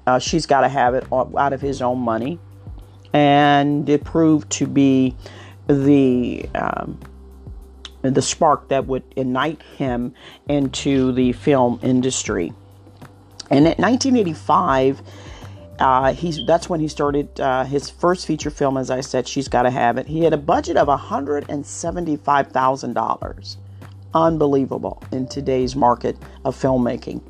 uh, 0.07 0.19
She's 0.19 0.47
Got 0.47 0.63
to 0.63 0.69
Have 0.69 0.95
It 0.95 1.07
out 1.13 1.53
of 1.53 1.61
his 1.61 1.81
own 1.81 1.99
money. 1.99 2.39
And 3.13 3.89
it 3.89 4.05
proved 4.05 4.51
to 4.53 4.67
be 4.67 5.17
the 5.67 6.49
um, 6.55 7.01
the 8.03 8.23
spark 8.23 8.69
that 8.69 8.87
would 8.87 9.03
ignite 9.17 9.63
him 9.63 10.15
into 10.49 11.13
the 11.13 11.33
film 11.33 11.81
industry. 11.83 12.53
And 13.51 13.67
in 13.67 13.75
1985, 13.79 15.03
uh, 15.79 16.13
he's 16.13 16.45
that's 16.45 16.69
when 16.69 16.81
he 16.81 16.89
started 16.89 17.41
uh, 17.41 17.65
his 17.65 17.89
first 17.89 18.27
feature 18.27 18.51
film. 18.51 18.77
As 18.77 18.91
I 18.91 19.01
said, 19.01 19.27
she's 19.27 19.49
got 19.49 19.63
to 19.63 19.71
have 19.71 19.97
it. 19.97 20.07
He 20.07 20.25
had 20.25 20.33
a 20.33 20.39
budget 20.39 20.77
of 20.77 20.89
hundred 20.89 21.47
and 21.49 21.65
seventy-five 21.65 22.49
thousand 22.49 22.95
dollars. 22.95 23.57
Unbelievable 24.15 25.03
in 25.13 25.27
today's 25.27 25.77
market 25.77 26.17
of 26.45 26.57
filmmaking. 26.57 27.21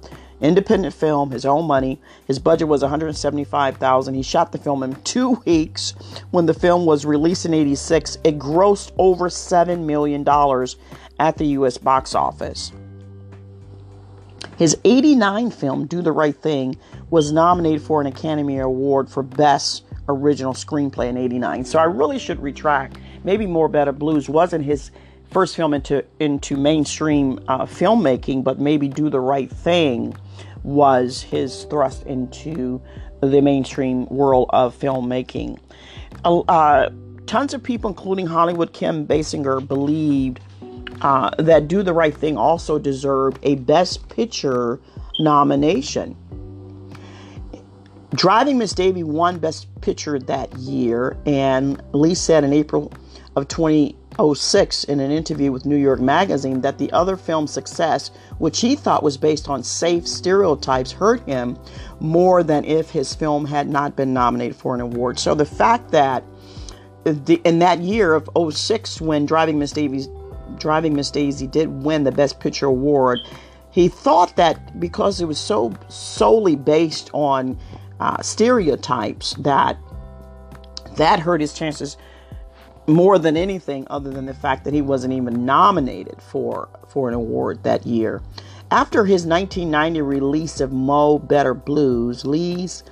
Independent 0.40 0.94
film, 0.94 1.32
his 1.32 1.44
own 1.44 1.66
money. 1.66 2.00
His 2.26 2.38
budget 2.38 2.68
was 2.68 2.82
one 2.82 2.90
hundred 2.90 3.16
seventy-five 3.16 3.78
thousand. 3.78 4.14
He 4.14 4.22
shot 4.22 4.52
the 4.52 4.58
film 4.58 4.84
in 4.84 4.94
two 5.02 5.42
weeks. 5.44 5.94
When 6.30 6.46
the 6.46 6.54
film 6.54 6.86
was 6.86 7.04
released 7.04 7.44
in 7.44 7.54
'86, 7.54 8.18
it 8.22 8.38
grossed 8.38 8.92
over 8.98 9.28
seven 9.28 9.86
million 9.86 10.22
dollars 10.22 10.76
at 11.18 11.36
the 11.38 11.46
U.S. 11.46 11.78
box 11.78 12.14
office. 12.14 12.72
His 14.56 14.76
89 14.84 15.50
film, 15.52 15.86
Do 15.86 16.02
the 16.02 16.12
Right 16.12 16.34
Thing, 16.34 16.76
was 17.10 17.32
nominated 17.32 17.80
for 17.80 18.00
an 18.00 18.08
Academy 18.08 18.58
Award 18.58 19.08
for 19.08 19.22
Best 19.22 19.84
Original 20.08 20.52
Screenplay 20.52 21.08
in 21.08 21.16
89. 21.16 21.64
So 21.64 21.78
I 21.78 21.84
really 21.84 22.18
should 22.18 22.40
retract. 22.40 22.98
Maybe 23.22 23.46
Mo 23.46 23.68
Better 23.68 23.92
Blues 23.92 24.28
wasn't 24.28 24.64
his 24.64 24.90
first 25.30 25.56
film 25.56 25.74
into, 25.74 26.04
into 26.20 26.56
mainstream 26.56 27.40
uh, 27.48 27.66
filmmaking, 27.66 28.44
but 28.44 28.58
maybe 28.58 28.88
Do 28.88 29.10
the 29.10 29.20
Right 29.20 29.50
Thing 29.50 30.16
was 30.62 31.22
his 31.22 31.64
thrust 31.64 32.04
into 32.04 32.80
the 33.20 33.40
mainstream 33.40 34.06
world 34.06 34.48
of 34.50 34.78
filmmaking. 34.78 35.58
Uh, 36.24 36.90
tons 37.26 37.54
of 37.54 37.62
people, 37.62 37.90
including 37.90 38.26
Hollywood 38.26 38.72
Kim 38.72 39.06
Basinger, 39.06 39.66
believed 39.66 40.40
uh, 41.02 41.30
that 41.38 41.68
Do 41.68 41.82
the 41.82 41.92
Right 41.92 42.14
Thing 42.14 42.36
also 42.36 42.78
deserved 42.78 43.38
a 43.42 43.56
Best 43.56 44.08
Picture 44.08 44.80
nomination. 45.20 46.16
Driving 48.14 48.56
Miss 48.58 48.72
Daisy 48.72 49.02
won 49.02 49.38
Best 49.38 49.68
Picture 49.80 50.18
that 50.18 50.52
year, 50.56 51.16
and 51.26 51.82
Lee 51.92 52.14
said 52.14 52.42
in 52.42 52.52
April 52.52 52.92
of 53.36 53.46
2006 54.18 54.84
in 54.84 54.98
an 54.98 55.12
interview 55.12 55.52
with 55.52 55.64
New 55.64 55.76
York 55.76 56.00
Magazine 56.00 56.60
that 56.62 56.76
the 56.76 56.90
other 56.90 57.16
film's 57.16 57.52
success, 57.52 58.10
which 58.38 58.60
he 58.60 58.74
thought 58.74 59.04
was 59.04 59.16
based 59.16 59.48
on 59.48 59.62
safe 59.62 60.08
stereotypes, 60.08 60.90
hurt 60.90 61.24
him 61.28 61.56
more 62.00 62.42
than 62.42 62.64
if 62.64 62.90
his 62.90 63.14
film 63.14 63.44
had 63.44 63.68
not 63.68 63.94
been 63.94 64.12
nominated 64.12 64.56
for 64.56 64.74
an 64.74 64.80
award. 64.80 65.20
So 65.20 65.36
the 65.36 65.44
fact 65.44 65.92
that 65.92 66.24
in 67.04 67.60
that 67.60 67.78
year 67.78 68.14
of 68.14 68.28
06 68.52 69.00
when 69.00 69.24
Driving 69.24 69.58
Miss 69.58 69.72
Daisy 69.72 70.10
Driving 70.58 70.94
Miss 70.94 71.10
Daisy 71.12 71.46
did 71.46 71.68
win 71.68 72.02
the 72.02 72.10
Best 72.10 72.40
Picture 72.40 72.66
award, 72.66 73.20
he 73.70 73.86
thought 73.86 74.34
that 74.34 74.80
because 74.80 75.20
it 75.20 75.26
was 75.26 75.38
so 75.38 75.72
solely 75.88 76.56
based 76.56 77.10
on 77.12 77.56
uh, 78.00 78.20
stereotypes 78.22 79.34
that 79.34 79.78
that 80.96 81.20
hurt 81.20 81.40
his 81.40 81.52
chances 81.54 81.96
more 82.88 83.18
than 83.18 83.36
anything 83.36 83.86
other 83.90 84.10
than 84.10 84.26
the 84.26 84.34
fact 84.34 84.64
that 84.64 84.74
he 84.74 84.82
wasn't 84.82 85.12
even 85.12 85.44
nominated 85.44 86.20
for 86.22 86.68
for 86.88 87.08
an 87.08 87.14
award 87.14 87.62
that 87.62 87.86
year. 87.86 88.22
After 88.70 89.04
his 89.04 89.24
1990 89.24 90.02
release 90.02 90.60
of 90.60 90.72
Mo 90.72 91.18
Better 91.18 91.54
Blues, 91.54 92.24
Lee's 92.24 92.82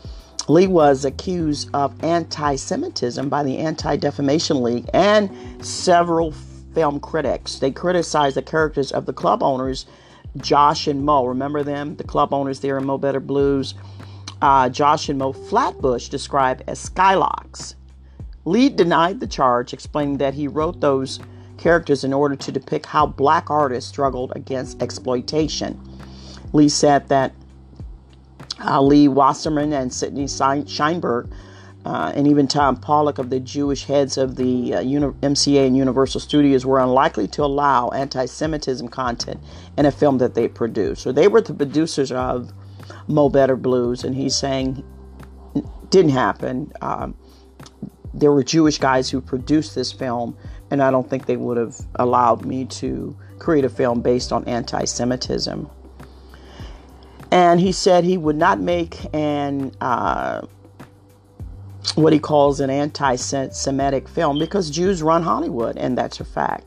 Lee 0.49 0.69
was 0.69 1.05
accused 1.05 1.71
of 1.75 1.93
anti-Semitism 2.05 3.29
by 3.29 3.43
the 3.43 3.59
Anti-Defamation 3.59 4.63
League 4.63 4.89
and 4.95 5.29
several 5.65 6.33
film 6.73 7.01
critics. 7.01 7.59
They 7.59 7.73
criticized 7.73 8.37
the 8.37 8.43
characters 8.43 8.93
of 8.93 9.07
the 9.07 9.13
club 9.13 9.43
owners, 9.43 9.87
Josh 10.37 10.87
and 10.87 11.05
Mo. 11.05 11.25
Remember 11.25 11.65
them, 11.65 11.97
the 11.97 12.05
club 12.05 12.33
owners 12.33 12.61
there 12.61 12.79
in 12.79 12.85
Mo 12.85 12.99
Better 12.99 13.19
Blues. 13.19 13.75
Uh, 14.41 14.69
Josh 14.69 15.09
and 15.09 15.19
Mo 15.19 15.33
Flatbush 15.33 16.09
described 16.09 16.63
as 16.69 16.91
Shylocks. 16.91 17.76
Lee 18.47 18.69
denied 18.69 19.21
the 19.21 19.27
charge, 19.27 19.73
explaining 19.73 20.19
that 20.19 20.33
he 20.33 20.49
wrote 20.49 20.81
those 20.81 21.19
characters 21.59 22.05
in 22.05 22.13
order 22.13 22.37
to 22.37 22.53
depict 22.53 22.87
how 22.87 23.05
black 23.07 23.51
artists 23.51 23.91
struggled 23.91 24.33
against 24.37 24.81
exploitation. 24.81 25.79
Lee 26.53 26.69
said 26.69 27.09
that 27.09 27.35
uh, 28.65 28.81
Lew 28.81 29.11
Wasserman 29.11 29.73
and 29.73 29.93
Sidney 29.93 30.27
Sheinberg 30.27 31.31
uh, 31.85 32.13
and 32.15 32.27
even 32.27 32.47
Tom 32.47 32.77
Pollock 32.77 33.19
of 33.19 33.31
the 33.31 33.41
Jewish 33.41 33.85
heads 33.85 34.17
of 34.17 34.37
the 34.37 34.75
uh, 34.75 34.81
Uni- 34.81 35.13
MCA 35.23 35.67
and 35.67 35.77
Universal 35.77 36.21
Studios 36.21 36.65
were 36.65 36.81
unlikely 36.81 37.29
to 37.29 37.45
allow 37.45 37.89
anti 37.91 38.27
Semitism 38.27 38.89
content 38.89 39.41
in 39.77 39.87
a 39.87 39.93
film 39.93 40.19
that 40.19 40.35
they 40.35 40.49
produced. 40.49 41.03
So 41.03 41.13
they 41.13 41.29
were 41.29 41.41
the 41.41 41.55
producers 41.55 42.13
of 42.13 42.53
Mo 43.09 43.29
Better 43.29 43.57
Blues, 43.57 44.05
and 44.05 44.15
he's 44.15 44.37
saying 44.37 44.85
didn't 45.91 46.13
happen. 46.13 46.73
Um, 46.81 47.15
there 48.17 48.33
were 48.33 48.43
Jewish 48.43 48.79
guys 48.79 49.11
who 49.11 49.21
produced 49.21 49.75
this 49.75 49.93
film, 49.93 50.37
and 50.71 50.83
I 50.83 50.91
don't 50.91 51.09
think 51.09 51.27
they 51.27 51.37
would 51.37 51.57
have 51.59 51.77
allowed 51.97 52.45
me 52.45 52.65
to 52.65 53.17
create 53.39 53.65
a 53.65 53.69
film 53.69 54.01
based 54.01 54.33
on 54.33 54.45
anti 54.45 54.85
Semitism. 54.85 55.71
And 57.31 57.61
he 57.61 57.73
said 57.73 58.05
he 58.05 58.17
would 58.17 58.37
not 58.37 58.61
make 58.61 58.99
an 59.15 59.73
uh, 59.81 60.47
what 61.95 62.13
he 62.13 62.19
calls 62.19 62.61
an 62.61 62.71
anti 62.71 63.17
Semitic 63.17 64.09
film 64.09 64.39
because 64.39 64.71
Jews 64.71 65.03
run 65.03 65.23
Hollywood, 65.23 65.77
and 65.77 65.97
that's 65.97 66.19
a 66.21 66.25
fact. 66.25 66.65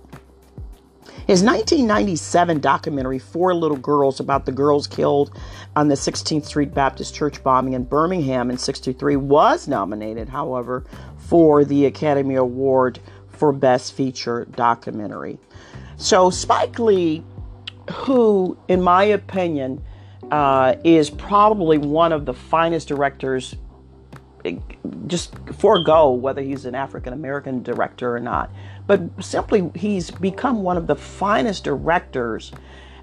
His 1.30 1.44
1997 1.44 2.60
documentary, 2.60 3.20
Four 3.20 3.54
Little 3.54 3.78
Girls, 3.78 4.20
about 4.20 4.48
the 4.48 4.52
girls 4.52 4.88
killed 4.88 5.32
on 5.76 5.88
the 5.88 5.94
16th 5.94 6.46
Street 6.46 6.74
Baptist 6.74 7.14
Church 7.14 7.44
bombing 7.44 7.74
in 7.74 7.84
Birmingham 7.84 8.50
in 8.50 8.58
63, 8.58 9.16
was 9.16 9.68
nominated, 9.68 10.28
however, 10.28 10.86
for 11.18 11.64
the 11.64 11.86
Academy 11.86 12.34
Award 12.34 13.00
for 13.28 13.52
Best 13.52 13.94
Feature 13.94 14.46
Documentary. 14.56 15.38
So, 15.98 16.32
Spike 16.32 16.80
Lee, 16.80 17.24
who, 17.92 18.58
in 18.68 18.82
my 18.82 19.04
opinion, 19.04 19.84
uh, 20.32 20.78
is 20.84 21.12
probably 21.12 21.78
one 21.78 22.12
of 22.12 22.26
the 22.26 22.34
finest 22.34 22.88
directors 22.88 23.56
just 25.08 25.36
forego 25.60 26.12
whether 26.12 26.42
he's 26.42 26.66
an 26.66 26.76
African 26.76 27.14
American 27.14 27.64
director 27.64 28.16
or 28.16 28.20
not, 28.20 28.52
but 28.90 29.02
simply 29.24 29.70
he's 29.76 30.10
become 30.10 30.64
one 30.64 30.76
of 30.76 30.88
the 30.88 30.96
finest 30.96 31.64
directors 31.64 32.52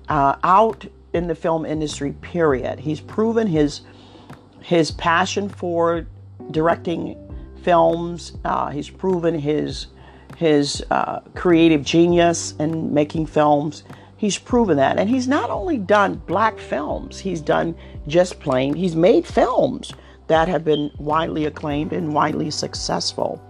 uh, 0.08 0.34
out 0.42 0.84
in 1.12 1.28
the 1.28 1.34
film 1.36 1.64
industry. 1.64 2.10
Period. 2.22 2.80
He's 2.80 3.00
proven 3.00 3.46
his 3.46 3.82
his 4.60 4.90
passion 4.90 5.48
for 5.48 6.04
directing 6.50 7.16
films. 7.62 8.32
Uh, 8.44 8.70
he's 8.70 8.90
proven 8.90 9.38
his 9.38 9.86
his 10.36 10.84
uh, 10.90 11.20
creative 11.36 11.84
genius 11.84 12.54
in 12.58 12.92
making 12.92 13.26
films. 13.26 13.84
He's 14.16 14.38
proven 14.38 14.78
that, 14.78 14.98
and 14.98 15.08
he's 15.08 15.28
not 15.28 15.50
only 15.50 15.78
done 15.78 16.20
black 16.26 16.58
films. 16.58 17.20
He's 17.20 17.40
done 17.40 17.76
just 18.08 18.40
plain. 18.40 18.74
He's 18.74 18.96
made 18.96 19.24
films 19.24 19.92
that 20.26 20.48
have 20.48 20.64
been 20.64 20.90
widely 20.98 21.44
acclaimed 21.44 21.92
and 21.92 22.12
widely 22.12 22.50
successful. 22.50 23.40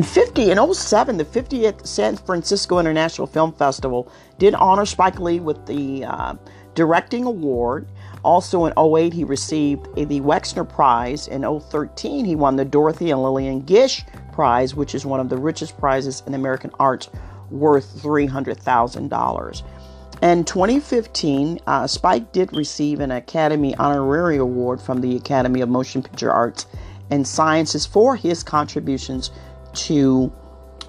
In 0.00 0.04
50 0.04 0.50
in 0.50 0.74
07, 0.74 1.18
the 1.18 1.26
50th 1.26 1.86
San 1.86 2.16
Francisco 2.16 2.78
International 2.78 3.26
Film 3.26 3.52
Festival 3.52 4.10
did 4.38 4.54
honor 4.54 4.86
Spike 4.86 5.20
Lee 5.20 5.40
with 5.40 5.66
the 5.66 6.06
uh, 6.06 6.36
directing 6.74 7.26
award. 7.26 7.86
Also 8.24 8.64
in 8.64 8.72
08, 8.78 9.12
he 9.12 9.24
received 9.24 9.94
the 9.96 10.20
Wexner 10.22 10.66
Prize. 10.66 11.28
In 11.28 11.42
013, 11.42 12.24
he 12.24 12.34
won 12.34 12.56
the 12.56 12.64
Dorothy 12.64 13.10
and 13.10 13.22
Lillian 13.22 13.60
Gish 13.60 14.02
Prize, 14.32 14.74
which 14.74 14.94
is 14.94 15.04
one 15.04 15.20
of 15.20 15.28
the 15.28 15.36
richest 15.36 15.76
prizes 15.76 16.22
in 16.26 16.32
American 16.32 16.70
arts, 16.80 17.10
worth 17.50 18.02
$300,000. 18.02 19.62
In 20.22 20.44
2015, 20.44 21.60
uh, 21.66 21.86
Spike 21.86 22.32
did 22.32 22.56
receive 22.56 23.00
an 23.00 23.10
Academy 23.10 23.76
Honorary 23.76 24.38
Award 24.38 24.80
from 24.80 25.02
the 25.02 25.16
Academy 25.16 25.60
of 25.60 25.68
Motion 25.68 26.02
Picture 26.02 26.32
Arts 26.32 26.64
and 27.10 27.26
Sciences 27.26 27.84
for 27.84 28.16
his 28.16 28.42
contributions 28.42 29.30
to 29.74 30.32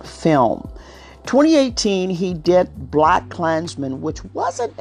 film. 0.04 0.70
2018, 1.26 2.10
he 2.10 2.34
did 2.34 2.92
Black 2.92 3.30
Klansman, 3.30 4.02
which 4.02 4.24
wasn't 4.34 4.74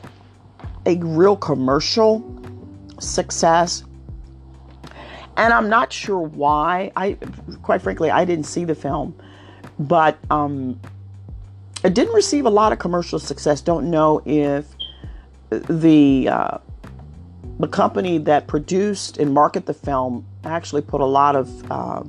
a 0.86 0.96
real 0.96 1.36
commercial 1.36 2.24
success. 2.98 3.84
And 5.36 5.52
I'm 5.52 5.68
not 5.68 5.92
sure 5.92 6.20
why. 6.20 6.92
I, 6.96 7.16
quite 7.62 7.82
frankly, 7.82 8.10
I 8.10 8.24
didn't 8.24 8.46
see 8.46 8.64
the 8.64 8.74
film, 8.74 9.14
but 9.78 10.18
um, 10.30 10.80
it 11.84 11.94
didn't 11.94 12.14
receive 12.14 12.46
a 12.46 12.50
lot 12.50 12.72
of 12.72 12.78
commercial 12.78 13.18
success. 13.18 13.60
Don't 13.60 13.90
know 13.90 14.22
if 14.24 14.66
the 15.50 16.28
uh, 16.28 16.58
the 17.58 17.68
company 17.68 18.18
that 18.18 18.46
produced 18.46 19.18
and 19.18 19.34
marketed 19.34 19.66
the 19.66 19.74
film 19.74 20.26
actually 20.44 20.82
put 20.82 21.00
a 21.00 21.06
lot 21.06 21.36
of 21.36 21.70
uh, 21.70 22.02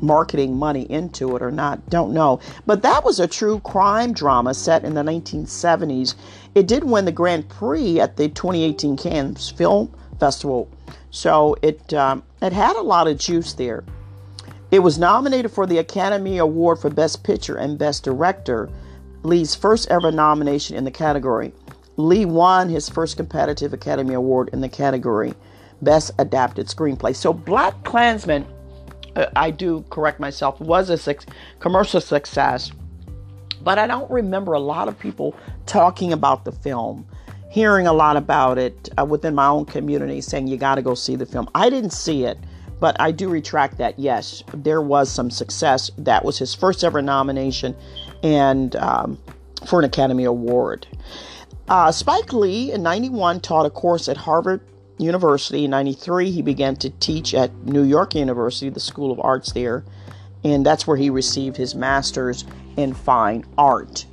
marketing 0.00 0.56
money 0.56 0.82
into 0.90 1.36
it 1.36 1.42
or 1.42 1.50
not. 1.50 1.88
Don't 1.90 2.12
know. 2.12 2.40
But 2.66 2.82
that 2.82 3.04
was 3.04 3.20
a 3.20 3.26
true 3.26 3.60
crime 3.60 4.12
drama 4.12 4.54
set 4.54 4.84
in 4.84 4.94
the 4.94 5.02
1970s. 5.02 6.14
It 6.54 6.66
did 6.66 6.84
win 6.84 7.04
the 7.04 7.12
Grand 7.12 7.48
Prix 7.48 8.00
at 8.00 8.16
the 8.16 8.28
2018 8.28 8.96
Cannes 8.96 9.50
Film 9.50 9.94
Festival, 10.20 10.70
so 11.10 11.56
it 11.62 11.92
um, 11.92 12.22
it 12.40 12.52
had 12.52 12.76
a 12.76 12.82
lot 12.82 13.08
of 13.08 13.18
juice 13.18 13.52
there. 13.54 13.84
It 14.70 14.78
was 14.80 14.98
nominated 14.98 15.50
for 15.50 15.66
the 15.66 15.78
Academy 15.78 16.38
Award 16.38 16.78
for 16.78 16.90
Best 16.90 17.22
Picture 17.24 17.56
and 17.56 17.78
Best 17.78 18.04
Director 18.04 18.70
Lee's 19.24 19.54
first 19.54 19.90
ever 19.90 20.12
nomination 20.12 20.76
in 20.76 20.84
the 20.84 20.90
category. 20.90 21.52
Lee 21.96 22.26
won 22.26 22.68
his 22.68 22.88
first 22.88 23.16
competitive 23.16 23.72
Academy 23.72 24.14
Award 24.14 24.50
in 24.52 24.60
the 24.60 24.68
category 24.68 25.34
Best 25.80 26.12
Adapted 26.18 26.66
Screenplay. 26.66 27.16
So, 27.16 27.32
Black 27.32 27.82
Klansman, 27.84 28.46
uh, 29.16 29.26
I 29.36 29.50
do 29.50 29.84
correct 29.90 30.20
myself, 30.20 30.60
was 30.60 30.90
a 30.90 30.96
six, 30.96 31.26
commercial 31.60 32.00
success, 32.00 32.72
but 33.62 33.78
I 33.78 33.86
don't 33.86 34.10
remember 34.10 34.52
a 34.52 34.60
lot 34.60 34.88
of 34.88 34.98
people 34.98 35.34
talking 35.66 36.12
about 36.12 36.44
the 36.44 36.52
film, 36.52 37.06
hearing 37.50 37.86
a 37.86 37.92
lot 37.92 38.16
about 38.16 38.58
it 38.58 38.88
uh, 38.98 39.04
within 39.04 39.34
my 39.34 39.46
own 39.46 39.64
community, 39.64 40.20
saying 40.20 40.48
you 40.48 40.56
got 40.56 40.74
to 40.74 40.82
go 40.82 40.94
see 40.94 41.16
the 41.16 41.26
film. 41.26 41.48
I 41.54 41.70
didn't 41.70 41.92
see 41.92 42.24
it. 42.24 42.38
But 42.80 43.00
I 43.00 43.12
do 43.12 43.28
retract 43.28 43.78
that. 43.78 43.98
Yes, 43.98 44.42
there 44.52 44.82
was 44.82 45.10
some 45.10 45.30
success. 45.30 45.90
That 45.96 46.24
was 46.24 46.38
his 46.38 46.54
first 46.54 46.82
ever 46.84 47.00
nomination 47.00 47.74
and 48.22 48.74
um, 48.76 49.18
for 49.66 49.78
an 49.78 49.84
Academy 49.84 50.24
Award. 50.24 50.86
Uh, 51.68 51.90
Spike 51.92 52.32
Lee 52.32 52.72
in 52.72 52.82
91 52.82 53.40
taught 53.40 53.64
a 53.64 53.70
course 53.70 54.08
at 54.08 54.16
Harvard 54.16 54.60
University. 54.98 55.64
In 55.64 55.70
93, 55.70 56.30
he 56.30 56.42
began 56.42 56.76
to 56.76 56.90
teach 56.90 57.34
at 57.34 57.54
New 57.64 57.82
York 57.82 58.14
University, 58.14 58.70
the 58.70 58.80
School 58.80 59.10
of 59.10 59.20
Arts 59.20 59.52
there, 59.52 59.84
and 60.42 60.64
that's 60.64 60.86
where 60.86 60.96
he 60.96 61.10
received 61.10 61.56
his 61.56 61.74
master's 61.74 62.44
in 62.76 62.94
fine 62.94 63.44
art. 63.58 64.06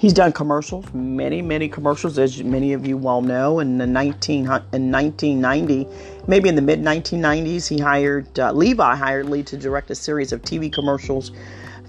He's 0.00 0.14
done 0.14 0.32
commercials, 0.32 0.86
many, 0.94 1.42
many 1.42 1.68
commercials, 1.68 2.18
as 2.18 2.42
many 2.42 2.72
of 2.72 2.86
you 2.86 2.96
well 2.96 3.20
know. 3.20 3.60
In 3.60 3.76
the 3.76 3.86
19 3.86 4.46
in 4.46 4.46
1990, 4.90 5.86
maybe 6.26 6.48
in 6.48 6.54
the 6.54 6.62
mid 6.62 6.80
1990s, 6.80 7.68
he 7.68 7.78
hired 7.78 8.38
uh, 8.38 8.50
Levi 8.52 8.96
hired 8.96 9.28
Lee 9.28 9.42
to 9.42 9.58
direct 9.58 9.90
a 9.90 9.94
series 9.94 10.32
of 10.32 10.40
TV 10.40 10.72
commercials 10.72 11.32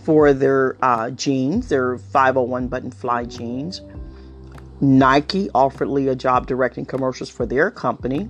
for 0.03 0.33
their 0.33 0.75
uh, 0.81 1.11
jeans, 1.11 1.69
their 1.69 1.97
501 1.97 2.67
button 2.67 2.91
fly 2.91 3.23
jeans. 3.23 3.79
Nike 4.81 5.49
offered 5.53 5.87
Lee 5.87 6.07
a 6.07 6.15
job 6.15 6.47
directing 6.47 6.85
commercials 6.85 7.29
for 7.29 7.45
their 7.45 7.69
company. 7.69 8.29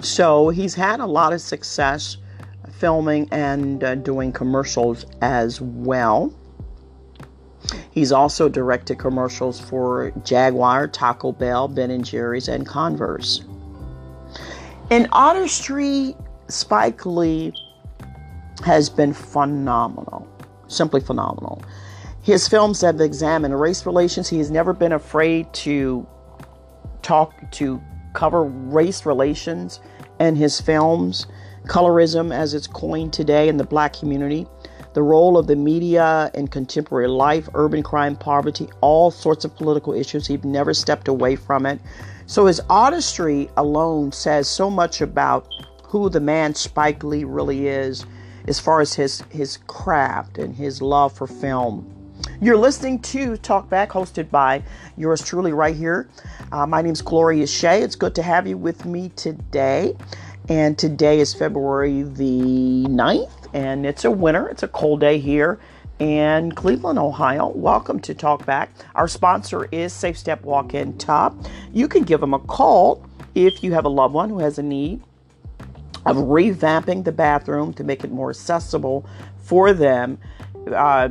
So 0.00 0.50
he's 0.50 0.74
had 0.74 1.00
a 1.00 1.06
lot 1.06 1.32
of 1.32 1.40
success 1.40 2.16
filming 2.72 3.28
and 3.30 3.82
uh, 3.82 3.94
doing 3.94 4.32
commercials 4.32 5.06
as 5.22 5.60
well. 5.60 6.34
He's 7.90 8.12
also 8.12 8.48
directed 8.48 8.98
commercials 8.98 9.58
for 9.60 10.12
Jaguar, 10.24 10.88
Taco 10.88 11.32
Bell, 11.32 11.68
Ben 11.68 11.90
and 11.90 12.04
Jerry's, 12.04 12.48
and 12.48 12.66
Converse. 12.66 13.44
In 14.90 15.08
artistry, 15.12 16.14
Spike 16.48 17.06
Lee 17.06 17.52
has 18.64 18.88
been 18.90 19.12
phenomenal, 19.12 20.28
simply 20.68 21.00
phenomenal. 21.00 21.62
His 22.26 22.48
films 22.48 22.80
have 22.80 23.00
examined 23.00 23.60
race 23.60 23.86
relations. 23.86 24.28
He 24.28 24.38
has 24.38 24.50
never 24.50 24.72
been 24.72 24.90
afraid 24.90 25.52
to 25.54 26.04
talk 27.00 27.32
to 27.52 27.80
cover 28.14 28.42
race 28.42 29.06
relations 29.06 29.78
in 30.18 30.34
his 30.34 30.60
films, 30.60 31.28
colorism 31.68 32.34
as 32.34 32.52
it's 32.52 32.66
coined 32.66 33.12
today 33.12 33.48
in 33.48 33.58
the 33.58 33.64
black 33.64 33.92
community 33.92 34.44
the 34.94 35.02
role 35.02 35.38
of 35.38 35.46
the 35.46 35.54
media 35.54 36.32
in 36.34 36.48
contemporary 36.48 37.06
life, 37.06 37.48
urban 37.54 37.82
crime, 37.82 38.16
poverty, 38.16 38.68
all 38.80 39.12
sorts 39.12 39.44
of 39.44 39.54
political 39.54 39.92
issues. 39.92 40.26
He's 40.26 40.42
never 40.42 40.74
stepped 40.74 41.06
away 41.06 41.36
from 41.36 41.64
it. 41.64 41.78
So 42.26 42.46
his 42.46 42.60
artistry 42.68 43.48
alone 43.56 44.10
says 44.10 44.48
so 44.48 44.68
much 44.68 45.00
about 45.00 45.46
who 45.84 46.08
the 46.08 46.18
man 46.18 46.56
Spike 46.56 47.04
Lee 47.04 47.22
really 47.22 47.68
is 47.68 48.04
as 48.48 48.58
far 48.58 48.80
as 48.80 48.94
his 48.94 49.22
his 49.30 49.58
craft 49.68 50.38
and 50.38 50.56
his 50.56 50.82
love 50.82 51.12
for 51.12 51.28
film. 51.28 51.95
You're 52.40 52.56
listening 52.56 53.00
to 53.00 53.36
Talk 53.36 53.68
Back, 53.68 53.90
hosted 53.90 54.30
by 54.30 54.62
yours 54.96 55.24
truly 55.24 55.52
right 55.52 55.74
here. 55.74 56.08
Uh, 56.52 56.66
my 56.66 56.82
name 56.82 56.92
is 56.92 57.02
Gloria 57.02 57.46
Shea. 57.46 57.82
It's 57.82 57.96
good 57.96 58.14
to 58.14 58.22
have 58.22 58.46
you 58.46 58.56
with 58.56 58.84
me 58.84 59.10
today. 59.16 59.96
And 60.48 60.78
today 60.78 61.20
is 61.20 61.34
February 61.34 62.02
the 62.02 62.84
9th, 62.88 63.48
and 63.54 63.86
it's 63.86 64.04
a 64.04 64.10
winter. 64.10 64.48
It's 64.48 64.62
a 64.62 64.68
cold 64.68 65.00
day 65.00 65.18
here 65.18 65.58
in 65.98 66.52
Cleveland, 66.52 66.98
Ohio. 66.98 67.48
Welcome 67.48 68.00
to 68.00 68.14
Talk 68.14 68.44
Back. 68.44 68.70
Our 68.94 69.08
sponsor 69.08 69.66
is 69.72 69.92
Safe 69.92 70.16
Step 70.18 70.42
Walk 70.42 70.74
In 70.74 70.96
Tub. 70.98 71.46
You 71.72 71.88
can 71.88 72.02
give 72.02 72.20
them 72.20 72.34
a 72.34 72.38
call 72.38 73.04
if 73.34 73.64
you 73.64 73.72
have 73.72 73.84
a 73.84 73.88
loved 73.88 74.14
one 74.14 74.28
who 74.28 74.38
has 74.40 74.58
a 74.58 74.62
need 74.62 75.02
of 76.04 76.16
revamping 76.16 77.04
the 77.04 77.12
bathroom 77.12 77.72
to 77.74 77.82
make 77.82 78.04
it 78.04 78.10
more 78.12 78.30
accessible 78.30 79.04
for 79.38 79.72
them. 79.72 80.18
Uh, 80.72 81.08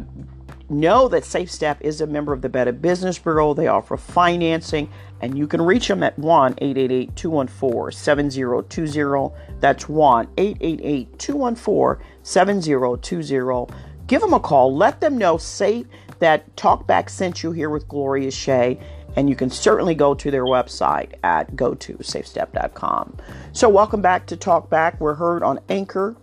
know 0.69 1.07
that 1.07 1.23
SafeStep 1.23 1.77
is 1.81 2.01
a 2.01 2.07
member 2.07 2.33
of 2.33 2.41
the 2.41 2.49
Better 2.49 2.71
Business 2.71 3.19
Bureau. 3.19 3.53
They 3.53 3.67
offer 3.67 3.97
financing 3.97 4.89
and 5.21 5.37
you 5.37 5.47
can 5.47 5.61
reach 5.61 5.87
them 5.87 6.03
at 6.03 6.17
1 6.19 6.55
888 6.57 7.15
214 7.15 7.97
7020. 7.97 9.33
That's 9.59 9.87
1 9.87 10.27
888 10.37 11.19
214 11.19 12.05
7020. 12.23 13.73
Give 14.07 14.21
them 14.21 14.33
a 14.33 14.39
call. 14.39 14.75
Let 14.75 15.01
them 15.01 15.17
know, 15.17 15.37
say 15.37 15.85
that 16.19 16.55
Talkback 16.55 17.09
sent 17.09 17.43
you 17.43 17.51
here 17.51 17.69
with 17.69 17.87
Gloria 17.87 18.31
Shea, 18.31 18.79
and 19.15 19.29
you 19.29 19.35
can 19.35 19.49
certainly 19.49 19.95
go 19.95 20.13
to 20.13 20.29
their 20.29 20.45
website 20.45 21.13
at 21.23 21.55
go 21.55 21.73
to 21.73 21.93
safestep.com. 21.95 23.17
So, 23.53 23.67
welcome 23.69 24.01
back 24.01 24.27
to 24.27 24.37
Talkback. 24.37 24.99
We're 24.99 25.15
heard 25.15 25.41
on 25.41 25.59
Anchor 25.69 26.15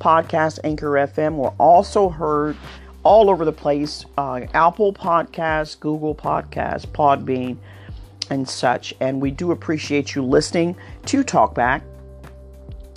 Podcast, 0.00 0.58
Anchor 0.64 0.90
FM. 0.92 1.36
We're 1.36 1.48
also 1.58 2.08
heard 2.08 2.56
all 3.02 3.30
over 3.30 3.44
the 3.44 3.52
place 3.52 4.04
uh, 4.18 4.40
Apple 4.54 4.92
Podcasts, 4.92 5.78
Google 5.78 6.14
Podcasts, 6.14 6.86
Podbean 6.86 7.56
and 8.30 8.48
such. 8.48 8.94
And 9.00 9.20
we 9.20 9.30
do 9.30 9.50
appreciate 9.52 10.14
you 10.14 10.24
listening 10.24 10.76
to 11.06 11.24
Talkback. 11.24 11.82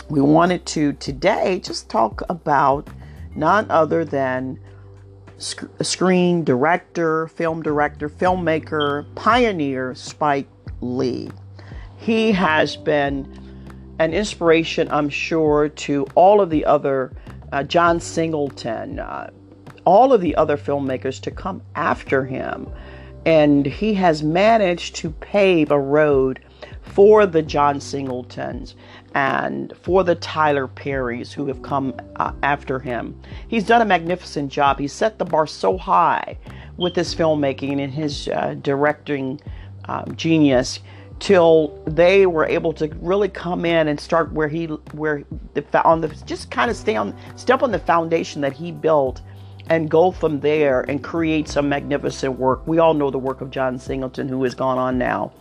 We 0.09 0.21
wanted 0.21 0.65
to 0.67 0.93
today 0.93 1.59
just 1.59 1.89
talk 1.89 2.21
about 2.29 2.87
none 3.35 3.69
other 3.71 4.05
than 4.05 4.59
sc- 5.37 5.63
screen 5.81 6.43
director, 6.43 7.27
film 7.27 7.61
director, 7.61 8.09
filmmaker, 8.09 9.05
pioneer 9.15 9.95
Spike 9.95 10.47
Lee. 10.81 11.29
He 11.97 12.31
has 12.33 12.75
been 12.75 13.39
an 13.99 14.13
inspiration, 14.13 14.89
I'm 14.91 15.09
sure, 15.09 15.69
to 15.69 16.05
all 16.15 16.41
of 16.41 16.49
the 16.49 16.65
other 16.65 17.13
uh, 17.51 17.63
John 17.63 17.99
Singleton, 17.99 18.99
uh, 18.99 19.29
all 19.85 20.13
of 20.13 20.21
the 20.21 20.35
other 20.35 20.57
filmmakers 20.57 21.19
to 21.21 21.31
come 21.31 21.61
after 21.75 22.25
him 22.25 22.67
and 23.25 23.65
he 23.65 23.93
has 23.93 24.23
managed 24.23 24.95
to 24.95 25.09
pave 25.09 25.71
a 25.71 25.79
road 25.79 26.39
for 26.81 27.25
the 27.25 27.41
John 27.41 27.79
Singletons 27.79 28.75
and 29.15 29.73
for 29.81 30.03
the 30.03 30.15
Tyler 30.15 30.67
Perrys 30.67 31.31
who 31.31 31.47
have 31.47 31.61
come 31.61 31.93
uh, 32.17 32.33
after 32.43 32.79
him. 32.79 33.19
He's 33.47 33.63
done 33.63 33.81
a 33.81 33.85
magnificent 33.85 34.51
job. 34.51 34.79
He 34.79 34.87
set 34.87 35.17
the 35.19 35.25
bar 35.25 35.47
so 35.47 35.77
high 35.77 36.37
with 36.77 36.95
his 36.95 37.15
filmmaking 37.15 37.81
and 37.81 37.93
his 37.93 38.27
uh, 38.27 38.55
directing 38.61 39.39
um, 39.85 40.15
genius 40.15 40.79
till 41.19 41.81
they 41.85 42.25
were 42.25 42.45
able 42.45 42.73
to 42.73 42.87
really 42.99 43.29
come 43.29 43.65
in 43.65 43.87
and 43.87 43.99
start 43.99 44.33
where 44.33 44.47
he 44.47 44.65
where 44.93 45.23
the 45.53 45.83
on 45.83 46.01
the 46.01 46.07
just 46.25 46.51
kind 46.51 46.69
of 46.69 46.75
stay 46.75 46.95
on 46.95 47.15
step 47.35 47.61
on 47.61 47.71
the 47.71 47.79
foundation 47.79 48.41
that 48.41 48.51
he 48.51 48.71
built 48.71 49.21
and 49.69 49.89
go 49.89 50.11
from 50.11 50.39
there 50.39 50.81
and 50.81 51.03
create 51.03 51.47
some 51.47 51.69
magnificent 51.69 52.37
work. 52.37 52.65
We 52.67 52.79
all 52.79 52.93
know 52.93 53.09
the 53.09 53.19
work 53.19 53.41
of 53.41 53.49
John 53.49 53.77
Singleton, 53.79 54.27
who 54.27 54.43
has 54.43 54.55
gone 54.55 54.77
on 54.77 54.97
now. 54.97 55.31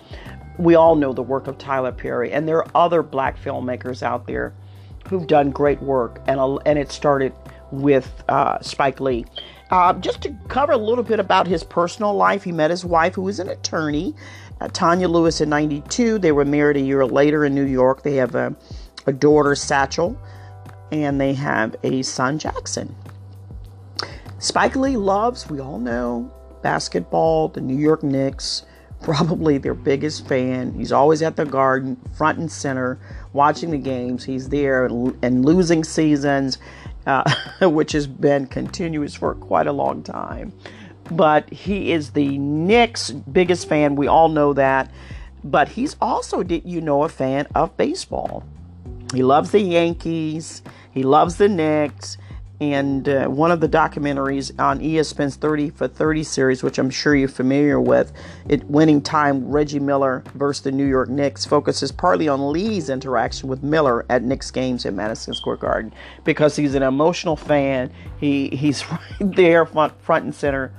We 0.58 0.74
all 0.74 0.94
know 0.94 1.12
the 1.12 1.22
work 1.22 1.46
of 1.46 1.58
Tyler 1.58 1.92
Perry, 1.92 2.32
and 2.32 2.46
there 2.46 2.58
are 2.58 2.70
other 2.74 3.02
black 3.02 3.42
filmmakers 3.42 4.02
out 4.02 4.26
there 4.26 4.54
who've 5.08 5.26
done 5.26 5.50
great 5.50 5.80
work, 5.82 6.20
and 6.26 6.40
and 6.66 6.78
it 6.78 6.92
started 6.92 7.32
with 7.70 8.22
uh, 8.28 8.60
Spike 8.60 9.00
Lee. 9.00 9.24
Uh, 9.70 9.94
just 9.94 10.20
to 10.22 10.36
cover 10.48 10.72
a 10.72 10.76
little 10.76 11.02
bit 11.02 11.18
about 11.18 11.46
his 11.46 11.64
personal 11.64 12.14
life, 12.14 12.44
he 12.44 12.52
met 12.52 12.70
his 12.70 12.84
wife, 12.84 13.14
who 13.14 13.26
is 13.28 13.40
an 13.40 13.48
attorney, 13.48 14.14
uh, 14.60 14.68
Tanya 14.68 15.08
Lewis, 15.08 15.40
in 15.40 15.48
'92. 15.48 16.18
They 16.18 16.32
were 16.32 16.44
married 16.44 16.76
a 16.76 16.80
year 16.80 17.04
later 17.06 17.44
in 17.44 17.54
New 17.54 17.64
York. 17.64 18.02
They 18.02 18.16
have 18.16 18.34
a, 18.34 18.54
a 19.06 19.12
daughter, 19.12 19.54
Satchel, 19.54 20.16
and 20.92 21.20
they 21.20 21.32
have 21.32 21.74
a 21.82 22.02
son, 22.02 22.38
Jackson. 22.38 22.94
Spike 24.42 24.74
Lee 24.74 24.96
loves, 24.96 25.48
we 25.48 25.60
all 25.60 25.78
know, 25.78 26.28
basketball, 26.62 27.46
the 27.46 27.60
New 27.60 27.76
York 27.76 28.02
Knicks, 28.02 28.64
probably 29.00 29.56
their 29.56 29.72
biggest 29.72 30.26
fan. 30.26 30.74
He's 30.74 30.90
always 30.90 31.22
at 31.22 31.36
the 31.36 31.44
garden, 31.44 31.96
front 32.16 32.40
and 32.40 32.50
center, 32.50 32.98
watching 33.34 33.70
the 33.70 33.78
games. 33.78 34.24
He's 34.24 34.48
there 34.48 34.86
and 34.86 35.44
losing 35.44 35.84
seasons, 35.84 36.58
uh, 37.06 37.32
which 37.62 37.92
has 37.92 38.08
been 38.08 38.48
continuous 38.48 39.14
for 39.14 39.36
quite 39.36 39.68
a 39.68 39.72
long 39.72 40.02
time. 40.02 40.52
But 41.12 41.48
he 41.48 41.92
is 41.92 42.10
the 42.10 42.36
Knicks' 42.38 43.12
biggest 43.12 43.68
fan. 43.68 43.94
We 43.94 44.08
all 44.08 44.28
know 44.28 44.54
that. 44.54 44.90
But 45.44 45.68
he's 45.68 45.94
also, 46.00 46.42
did 46.42 46.64
you 46.64 46.80
know, 46.80 47.04
a 47.04 47.08
fan 47.08 47.46
of 47.54 47.76
baseball. 47.76 48.42
He 49.14 49.22
loves 49.22 49.52
the 49.52 49.60
Yankees. 49.60 50.62
He 50.90 51.04
loves 51.04 51.36
the 51.36 51.48
Knicks 51.48 52.18
and 52.62 53.08
uh, 53.08 53.26
one 53.26 53.50
of 53.50 53.58
the 53.58 53.68
documentaries 53.68 54.56
on 54.60 54.78
ESPN's 54.78 55.34
30 55.34 55.70
for 55.70 55.88
30 55.88 56.22
series, 56.22 56.62
which 56.62 56.78
I'm 56.78 56.90
sure 56.90 57.16
you're 57.16 57.26
familiar 57.26 57.80
with, 57.80 58.12
it 58.48 58.62
winning 58.66 59.02
time 59.02 59.48
Reggie 59.48 59.80
Miller 59.80 60.22
versus 60.34 60.62
the 60.62 60.70
New 60.70 60.86
York 60.86 61.08
Knicks 61.08 61.44
focuses 61.44 61.90
partly 61.90 62.28
on 62.28 62.52
Lee's 62.52 62.88
interaction 62.88 63.48
with 63.48 63.64
Miller 63.64 64.06
at 64.08 64.22
Knicks 64.22 64.52
games 64.52 64.86
at 64.86 64.94
Madison 64.94 65.34
Square 65.34 65.56
Garden 65.56 65.92
because 66.22 66.54
he's 66.54 66.76
an 66.76 66.84
emotional 66.84 67.34
fan. 67.34 67.90
He 68.20 68.48
he's 68.50 68.88
right 68.90 69.00
there 69.18 69.66
front 69.66 70.00
front 70.00 70.24
and 70.26 70.34
center. 70.34 70.72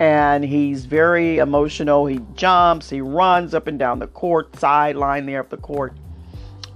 And 0.00 0.42
he's 0.42 0.86
very 0.86 1.38
emotional. 1.38 2.06
He 2.06 2.20
jumps, 2.34 2.90
he 2.90 3.00
runs 3.00 3.54
up 3.54 3.68
and 3.68 3.78
down 3.78 4.00
the 4.00 4.08
court, 4.08 4.56
sideline 4.58 5.26
there 5.26 5.40
of 5.40 5.50
the 5.50 5.58
court 5.58 5.94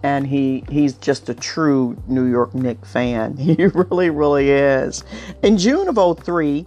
and 0.04 0.26
he 0.26 0.62
he's 0.68 0.92
just 0.92 1.30
a 1.30 1.34
true 1.34 1.96
New 2.06 2.26
York 2.26 2.54
Knicks 2.54 2.92
fan. 2.92 3.36
He 3.44 3.66
really, 3.66 4.10
really 4.10 4.50
is. 4.50 5.02
In 5.42 5.56
June 5.56 5.88
of 5.88 6.24
03, 6.24 6.66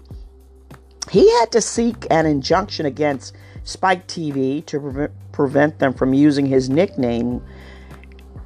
he 1.12 1.32
had 1.40 1.52
to 1.52 1.62
seek 1.62 2.08
an 2.10 2.26
injunction 2.26 2.86
against 2.86 3.36
Spike 3.64 4.08
TV 4.08 4.66
to 4.66 4.80
pre- 4.80 5.08
prevent 5.32 5.80
them 5.80 5.94
from 5.94 6.14
using 6.14 6.46
his 6.46 6.70
nickname. 6.70 7.44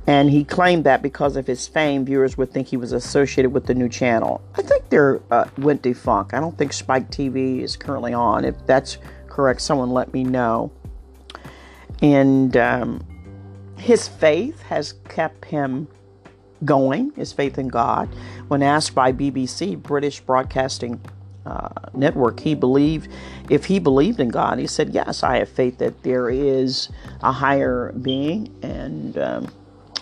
And 0.07 0.29
he 0.29 0.43
claimed 0.43 0.83
that 0.85 1.01
because 1.01 1.37
of 1.37 1.47
his 1.47 1.67
fame, 1.67 2.03
viewers 2.05 2.37
would 2.37 2.51
think 2.51 2.67
he 2.67 2.77
was 2.77 2.91
associated 2.91 3.51
with 3.51 3.67
the 3.67 3.73
new 3.73 3.87
channel. 3.87 4.41
I 4.55 4.61
think 4.61 4.89
they're 4.89 5.21
uh, 5.31 5.45
went 5.57 5.83
defunct. 5.83 6.33
I 6.33 6.39
don't 6.39 6.57
think 6.57 6.73
Spike 6.73 7.09
TV 7.11 7.61
is 7.61 7.77
currently 7.77 8.13
on. 8.13 8.43
If 8.43 8.55
that's 8.65 8.97
correct, 9.27 9.61
someone 9.61 9.91
let 9.91 10.11
me 10.11 10.23
know. 10.23 10.71
And 12.01 12.57
um, 12.57 13.05
his 13.81 14.07
faith 14.07 14.61
has 14.63 14.93
kept 15.09 15.45
him 15.45 15.87
going, 16.63 17.11
his 17.15 17.33
faith 17.33 17.57
in 17.57 17.67
God. 17.67 18.07
When 18.47 18.61
asked 18.61 18.93
by 18.93 19.11
BBC, 19.11 19.81
British 19.81 20.21
Broadcasting 20.21 21.01
uh, 21.47 21.69
Network, 21.93 22.39
he 22.39 22.53
believed, 22.53 23.11
if 23.49 23.65
he 23.65 23.79
believed 23.79 24.19
in 24.19 24.29
God, 24.29 24.59
he 24.59 24.67
said, 24.67 24.93
Yes, 24.93 25.23
I 25.23 25.39
have 25.39 25.49
faith 25.49 25.79
that 25.79 26.03
there 26.03 26.29
is 26.29 26.89
a 27.23 27.31
higher 27.31 27.91
being, 27.93 28.55
and 28.61 29.17
um, 29.17 29.51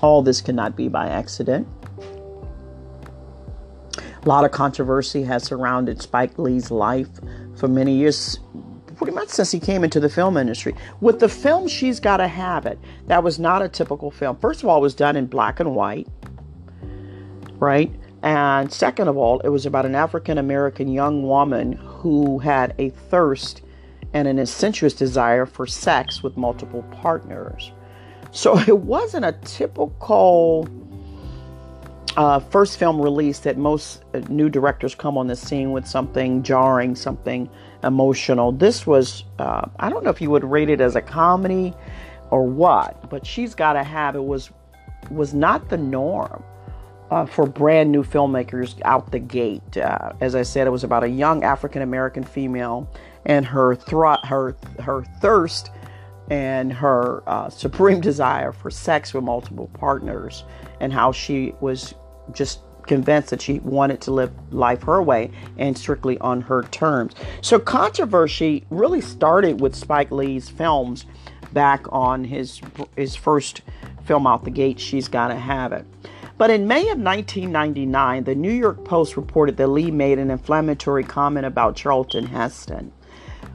all 0.01 0.21
this 0.21 0.41
cannot 0.41 0.75
be 0.75 0.89
by 0.89 1.07
accident. 1.07 1.65
A 3.97 4.27
lot 4.27 4.43
of 4.43 4.51
controversy 4.51 5.23
has 5.23 5.43
surrounded 5.43 6.01
Spike 6.01 6.37
Lee's 6.37 6.69
life 6.69 7.07
for 7.55 7.69
many 7.69 7.95
years, 7.95 8.39
pretty 8.99 9.13
much 9.13 9.29
since 9.29 9.49
he 9.49 9.59
came 9.61 9.85
into 9.85 9.99
the 9.99 10.09
film 10.09 10.35
industry. 10.35 10.75
With 10.99 11.21
the 11.21 11.29
film 11.29 11.69
She's 11.69 12.01
Gotta 12.01 12.27
Have 12.27 12.65
It, 12.65 12.77
that 13.07 13.23
was 13.23 13.39
not 13.39 13.61
a 13.61 13.69
typical 13.69 14.11
film. 14.11 14.35
First 14.37 14.61
of 14.61 14.67
all, 14.67 14.77
it 14.77 14.81
was 14.81 14.93
done 14.93 15.15
in 15.15 15.25
black 15.25 15.61
and 15.61 15.73
white, 15.73 16.07
right? 17.55 17.91
And 18.21 18.71
second 18.71 19.07
of 19.07 19.15
all, 19.15 19.39
it 19.39 19.47
was 19.47 19.65
about 19.65 19.85
an 19.85 19.95
African 19.95 20.37
American 20.37 20.89
young 20.89 21.23
woman 21.23 21.71
who 21.71 22.39
had 22.39 22.75
a 22.77 22.89
thirst 22.89 23.61
and 24.13 24.27
an 24.27 24.37
incestuous 24.37 24.93
desire 24.93 25.45
for 25.45 25.65
sex 25.65 26.21
with 26.21 26.35
multiple 26.35 26.83
partners. 26.91 27.71
So 28.31 28.59
it 28.67 28.79
wasn't 28.79 29.23
a 29.23 29.31
typical 29.45 30.67
uh, 32.17 32.39
first 32.39 32.77
film 32.77 33.01
release 33.01 33.39
that 33.39 33.57
most 33.57 34.03
uh, 34.13 34.19
new 34.27 34.49
directors 34.49 34.93
come 34.93 35.17
on 35.17 35.27
the 35.27 35.37
scene 35.37 35.71
with 35.71 35.87
something 35.87 36.43
jarring, 36.43 36.95
something 36.95 37.49
emotional. 37.83 38.51
This 38.51 38.85
was, 38.85 39.23
uh, 39.37 39.67
I 39.79 39.89
don't 39.89 40.03
know 40.03 40.09
if 40.09 40.21
you 40.21 40.29
would 40.29 40.43
rate 40.43 40.69
it 40.69 40.81
as 40.81 40.95
a 40.95 41.01
comedy 41.01 41.73
or 42.31 42.45
what, 42.45 43.09
but 43.09 43.25
She's 43.25 43.55
Gotta 43.55 43.83
Have 43.83 44.15
It 44.15 44.23
was 44.23 44.51
was 45.09 45.33
not 45.33 45.69
the 45.69 45.77
norm 45.77 46.43
uh, 47.09 47.25
for 47.25 47.45
brand 47.45 47.91
new 47.91 48.03
filmmakers 48.03 48.79
out 48.83 49.11
the 49.11 49.19
gate. 49.19 49.77
Uh, 49.77 50.13
as 50.21 50.35
I 50.35 50.43
said, 50.43 50.67
it 50.67 50.69
was 50.69 50.83
about 50.83 51.03
a 51.03 51.09
young 51.09 51.43
African 51.43 51.81
American 51.81 52.23
female 52.23 52.89
and 53.25 53.45
her 53.45 53.75
thro- 53.75 54.17
her 54.23 54.55
her 54.79 55.03
thirst 55.21 55.71
and 56.29 56.71
her 56.71 57.23
uh, 57.27 57.49
supreme 57.49 58.01
desire 58.11 58.51
for 58.51 58.69
sex 58.69 59.13
with 59.13 59.23
multiple 59.23 59.69
partners, 59.73 60.43
and 60.79 60.93
how 60.93 61.11
she 61.11 61.53
was 61.59 61.95
just 62.31 62.59
convinced 62.89 63.29
that 63.29 63.41
she 63.41 63.59
wanted 63.59 64.01
to 64.01 64.11
live 64.11 64.31
life 64.51 64.83
her 64.83 65.01
way 65.01 65.31
and 65.57 65.77
strictly 65.77 66.17
on 66.17 66.41
her 66.41 66.63
terms. 66.63 67.13
So 67.41 67.59
controversy 67.59 68.65
really 68.69 68.99
started 68.99 69.61
with 69.61 69.75
Spike 69.75 70.11
Lee's 70.11 70.49
films 70.49 71.05
back 71.53 71.85
on 71.93 72.25
his 72.25 72.61
his 72.97 73.15
first 73.15 73.61
film 74.03 74.27
out 74.27 74.43
the 74.43 74.51
gate, 74.51 74.79
She's 74.79 75.07
Gotta 75.07 75.35
Have 75.35 75.71
It. 75.71 75.85
But 76.37 76.49
in 76.49 76.67
May 76.67 76.89
of 76.89 76.97
1999, 76.97 78.23
the 78.23 78.33
New 78.33 78.51
York 78.51 78.83
Post 78.85 79.17
reported 79.17 79.57
that 79.57 79.67
Lee 79.67 79.91
made 79.91 80.19
an 80.19 80.31
inflammatory 80.31 81.03
comment 81.03 81.45
about 81.45 81.75
Charlton 81.75 82.25
Heston, 82.25 82.91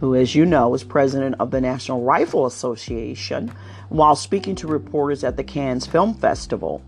who, 0.01 0.15
as 0.15 0.35
you 0.35 0.45
know, 0.45 0.75
is 0.75 0.85
president 0.85 1.37
of 1.41 1.51
the 1.51 1.61
National 1.61 2.03
Rifle 2.03 2.47
Association, 2.47 3.51
while 3.89 4.15
speaking 4.15 4.55
to 4.57 4.67
reporters 4.67 5.25
at 5.25 5.37
the 5.37 5.45
Cannes 5.45 5.87
Film 5.87 6.15
Festival. 6.15 6.83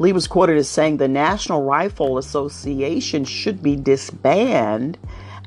Lee 0.00 0.14
was 0.14 0.26
quoted 0.26 0.56
as 0.56 0.66
saying 0.66 0.96
the 0.96 1.08
National 1.08 1.62
Rifle 1.62 2.16
Association 2.16 3.26
should 3.26 3.62
be 3.62 3.76
disbanded, 3.76 4.98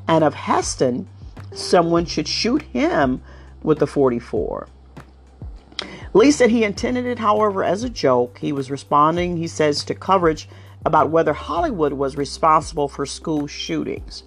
and 0.07 0.23
of 0.23 0.35
Heston, 0.35 1.07
someone 1.51 2.05
should 2.05 2.27
shoot 2.27 2.61
him 2.61 3.23
with 3.63 3.79
the 3.79 3.87
44. 3.87 4.67
Lee 6.13 6.29
said 6.29 6.51
he 6.51 6.63
intended 6.63 7.07
it, 7.07 7.17
however, 7.17 7.63
as 7.63 7.81
a 7.81 7.89
joke. 7.89 8.37
He 8.37 8.51
was 8.51 8.69
responding, 8.69 9.37
he 9.37 9.47
says, 9.47 9.83
to 9.85 9.95
coverage 9.95 10.47
about 10.85 11.09
whether 11.09 11.33
Hollywood 11.33 11.93
was 11.93 12.15
responsible 12.15 12.87
for 12.87 13.07
school 13.07 13.47
shootings. 13.47 14.21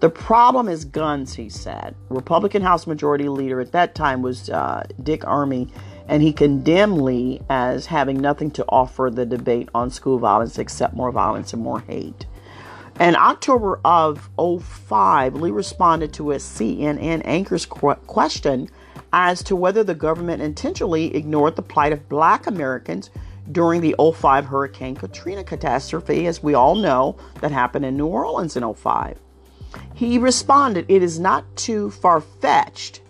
The 0.00 0.10
problem 0.10 0.68
is 0.68 0.84
guns, 0.84 1.32
he 1.32 1.48
said. 1.48 1.94
Republican 2.10 2.60
House 2.60 2.86
Majority 2.86 3.30
Leader 3.30 3.62
at 3.62 3.72
that 3.72 3.94
time 3.94 4.20
was 4.20 4.50
uh, 4.50 4.84
Dick 5.02 5.22
Armey, 5.22 5.70
and 6.08 6.22
he 6.22 6.32
condemned 6.32 7.00
Lee 7.02 7.40
as 7.48 7.86
having 7.86 8.20
nothing 8.20 8.50
to 8.52 8.64
offer 8.68 9.10
the 9.10 9.26
debate 9.26 9.68
on 9.74 9.90
school 9.90 10.18
violence 10.18 10.58
except 10.58 10.94
more 10.94 11.10
violence 11.10 11.52
and 11.52 11.62
more 11.62 11.80
hate. 11.80 12.26
In 13.00 13.16
October 13.16 13.80
of 13.84 14.28
05, 14.38 15.34
Lee 15.34 15.50
responded 15.50 16.12
to 16.14 16.32
a 16.32 16.36
CNN 16.36 17.22
anchor's 17.24 17.66
question 17.66 18.68
as 19.12 19.42
to 19.44 19.56
whether 19.56 19.84
the 19.84 19.94
government 19.94 20.42
intentionally 20.42 21.14
ignored 21.14 21.56
the 21.56 21.62
plight 21.62 21.92
of 21.92 22.08
black 22.08 22.46
Americans 22.46 23.10
during 23.50 23.80
the 23.80 23.94
05 23.98 24.46
Hurricane 24.46 24.94
Katrina 24.94 25.44
catastrophe, 25.44 26.26
as 26.26 26.42
we 26.42 26.54
all 26.54 26.74
know, 26.74 27.16
that 27.40 27.50
happened 27.50 27.84
in 27.84 27.96
New 27.96 28.06
Orleans 28.06 28.56
in 28.56 28.74
05. 28.74 29.18
He 29.94 30.18
responded, 30.18 30.86
It 30.88 31.02
is 31.02 31.18
not 31.18 31.44
too 31.56 31.90
far 31.90 32.20
fetched. 32.20 33.01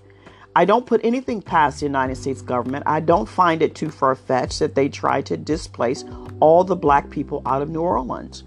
I 0.54 0.66
don't 0.66 0.84
put 0.84 1.00
anything 1.02 1.40
past 1.40 1.80
the 1.80 1.86
United 1.86 2.16
States 2.16 2.42
government. 2.42 2.84
I 2.86 3.00
don't 3.00 3.28
find 3.28 3.62
it 3.62 3.74
too 3.74 3.90
far 3.90 4.14
fetched 4.14 4.58
that 4.58 4.74
they 4.74 4.88
try 4.88 5.22
to 5.22 5.36
displace 5.36 6.04
all 6.40 6.62
the 6.62 6.76
black 6.76 7.08
people 7.08 7.40
out 7.46 7.62
of 7.62 7.70
New 7.70 7.80
Orleans. 7.80 8.44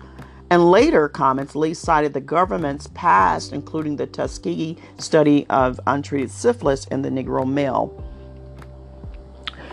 And 0.51 0.69
later 0.69 1.09
comments, 1.09 1.55
Lee 1.55 1.73
cited 1.73 2.13
the 2.13 2.21
government's 2.21 2.87
past, 2.93 3.53
including 3.53 3.95
the 3.95 4.05
Tuskegee 4.05 4.77
study 4.99 5.47
of 5.49 5.79
untreated 5.87 6.29
syphilis 6.29 6.85
in 6.87 7.01
the 7.01 7.09
Negro 7.09 7.47
male. 7.47 8.03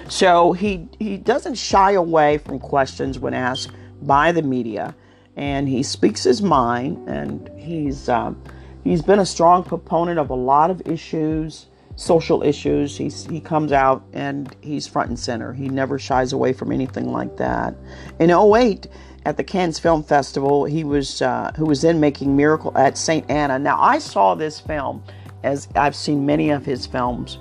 So 0.08 0.52
he, 0.52 0.88
he 0.98 1.18
doesn't 1.18 1.56
shy 1.56 1.92
away 1.92 2.38
from 2.38 2.58
questions 2.58 3.18
when 3.18 3.34
asked 3.34 3.72
by 4.00 4.32
the 4.32 4.42
media, 4.42 4.94
and 5.36 5.68
he 5.68 5.82
speaks 5.82 6.24
his 6.24 6.40
mind, 6.40 7.06
and 7.08 7.50
he's, 7.58 8.08
um, 8.08 8.42
he's 8.82 9.02
been 9.02 9.18
a 9.18 9.26
strong 9.26 9.62
proponent 9.62 10.18
of 10.18 10.30
a 10.30 10.34
lot 10.34 10.70
of 10.70 10.80
issues, 10.86 11.66
social 11.96 12.42
issues. 12.42 12.96
He's, 12.96 13.26
he 13.26 13.40
comes 13.40 13.72
out 13.72 14.04
and 14.12 14.54
he's 14.60 14.86
front 14.86 15.08
and 15.08 15.18
center. 15.18 15.52
He 15.52 15.68
never 15.68 15.98
shies 15.98 16.32
away 16.32 16.52
from 16.52 16.72
anything 16.72 17.12
like 17.12 17.36
that. 17.36 17.74
In 18.18 18.30
08, 18.30 18.86
at 19.24 19.36
the 19.36 19.44
Cannes 19.44 19.78
Film 19.78 20.02
Festival. 20.02 20.64
He 20.64 20.84
was 20.84 21.22
uh, 21.22 21.52
who 21.56 21.66
was 21.66 21.82
then 21.82 22.00
making 22.00 22.36
Miracle 22.36 22.76
at 22.76 22.98
St. 22.98 23.28
Anna. 23.30 23.58
Now 23.58 23.80
I 23.80 23.98
saw 23.98 24.34
this 24.34 24.60
film 24.60 25.02
as 25.42 25.68
I've 25.74 25.96
seen 25.96 26.26
many 26.26 26.50
of 26.50 26.64
his 26.64 26.86
films. 26.86 27.38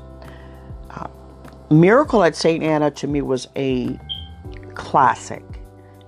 Uh, 0.89 1.07
Miracle 1.69 2.23
at 2.23 2.35
St. 2.35 2.63
Anna 2.63 2.91
to 2.91 3.07
me 3.07 3.21
was 3.21 3.47
a 3.55 3.99
classic. 4.73 5.43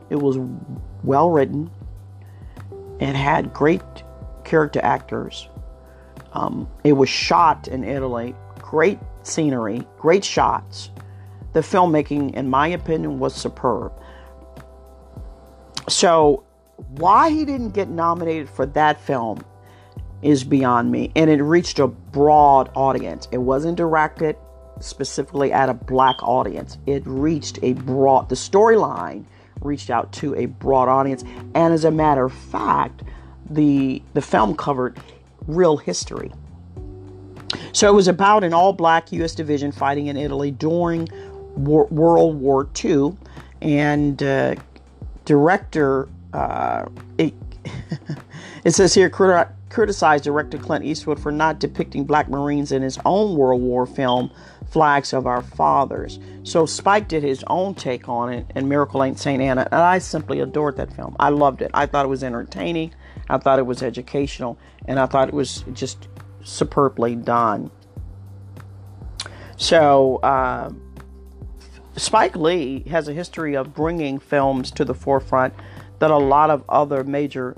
It 0.09 0.17
was 0.17 0.37
well 1.03 1.29
written. 1.29 1.71
It 2.99 3.15
had 3.15 3.53
great 3.53 3.81
character 4.43 4.79
actors. 4.83 5.49
Um, 6.33 6.67
it 6.83 6.93
was 6.93 7.09
shot 7.09 7.67
in 7.67 7.83
Italy. 7.83 8.35
Great 8.59 8.99
scenery, 9.23 9.87
great 9.97 10.25
shots. 10.25 10.89
The 11.53 11.61
filmmaking, 11.61 12.33
in 12.33 12.49
my 12.49 12.67
opinion, 12.67 13.19
was 13.19 13.35
superb. 13.35 13.91
So, 15.87 16.43
why 16.95 17.29
he 17.29 17.45
didn't 17.45 17.71
get 17.71 17.89
nominated 17.89 18.49
for 18.49 18.65
that 18.65 18.99
film 18.99 19.45
is 20.23 20.43
beyond 20.43 20.91
me. 20.91 21.11
And 21.15 21.29
it 21.29 21.41
reached 21.43 21.79
a 21.79 21.87
broad 21.87 22.71
audience. 22.75 23.27
It 23.31 23.37
wasn't 23.37 23.77
directed 23.77 24.35
specifically 24.79 25.51
at 25.51 25.69
a 25.69 25.73
black 25.73 26.21
audience, 26.23 26.77
it 26.85 27.03
reached 27.05 27.59
a 27.61 27.73
broad, 27.73 28.29
the 28.29 28.35
storyline 28.35 29.23
reached 29.61 29.89
out 29.89 30.11
to 30.11 30.35
a 30.35 30.45
broad 30.45 30.89
audience. 30.89 31.23
And 31.53 31.73
as 31.73 31.85
a 31.85 31.91
matter 31.91 32.25
of 32.25 32.33
fact, 32.33 33.03
the, 33.49 34.01
the 34.13 34.21
film 34.21 34.55
covered 34.55 34.99
real 35.47 35.77
history. 35.77 36.31
So 37.71 37.89
it 37.89 37.93
was 37.93 38.07
about 38.07 38.43
an 38.43 38.53
all 38.53 38.73
black 38.73 39.11
U.S. 39.11 39.33
division 39.35 39.71
fighting 39.71 40.07
in 40.07 40.17
Italy 40.17 40.51
during 40.51 41.07
war, 41.55 41.85
World 41.87 42.39
War 42.39 42.67
II. 42.83 43.15
And 43.61 44.21
uh, 44.21 44.55
director, 45.25 46.07
uh, 46.33 46.85
it, 47.17 47.33
it, 48.63 48.71
says 48.71 48.93
here, 48.93 49.09
criticized 49.09 50.23
director 50.23 50.57
Clint 50.57 50.85
Eastwood 50.85 51.19
for 51.19 51.31
not 51.31 51.59
depicting 51.59 52.03
black 52.03 52.29
Marines 52.29 52.71
in 52.71 52.81
his 52.81 52.99
own 53.05 53.35
World 53.35 53.61
War 53.61 53.85
film, 53.85 54.31
Flags 54.73 55.13
of 55.13 55.27
Our 55.27 55.43
Fathers. 55.43 56.19
So 56.41 56.65
Spike 56.65 57.07
did 57.07 57.21
his 57.21 57.43
own 57.45 57.75
take 57.75 58.09
on 58.09 58.33
it, 58.33 58.47
and 58.55 58.67
Miracle 58.67 59.03
at 59.03 59.19
St. 59.19 59.39
Anna, 59.39 59.67
and 59.71 59.79
I 59.79 59.99
simply 59.99 60.39
adored 60.39 60.77
that 60.77 60.91
film. 60.91 61.15
I 61.19 61.29
loved 61.29 61.61
it. 61.61 61.69
I 61.75 61.85
thought 61.85 62.05
it 62.05 62.09
was 62.09 62.23
entertaining, 62.23 62.91
I 63.29 63.37
thought 63.37 63.59
it 63.59 63.67
was 63.67 63.83
educational, 63.83 64.57
and 64.87 64.99
I 64.99 65.05
thought 65.05 65.27
it 65.27 65.33
was 65.35 65.63
just 65.73 66.07
superbly 66.43 67.15
done. 67.15 67.69
So, 69.57 70.15
uh, 70.17 70.71
Spike 71.95 72.35
Lee 72.35 72.83
has 72.89 73.07
a 73.07 73.13
history 73.13 73.55
of 73.55 73.75
bringing 73.75 74.17
films 74.17 74.71
to 74.71 74.83
the 74.83 74.95
forefront 74.95 75.53
that 75.99 76.09
a 76.09 76.17
lot 76.17 76.49
of 76.49 76.63
other 76.67 77.03
major 77.03 77.55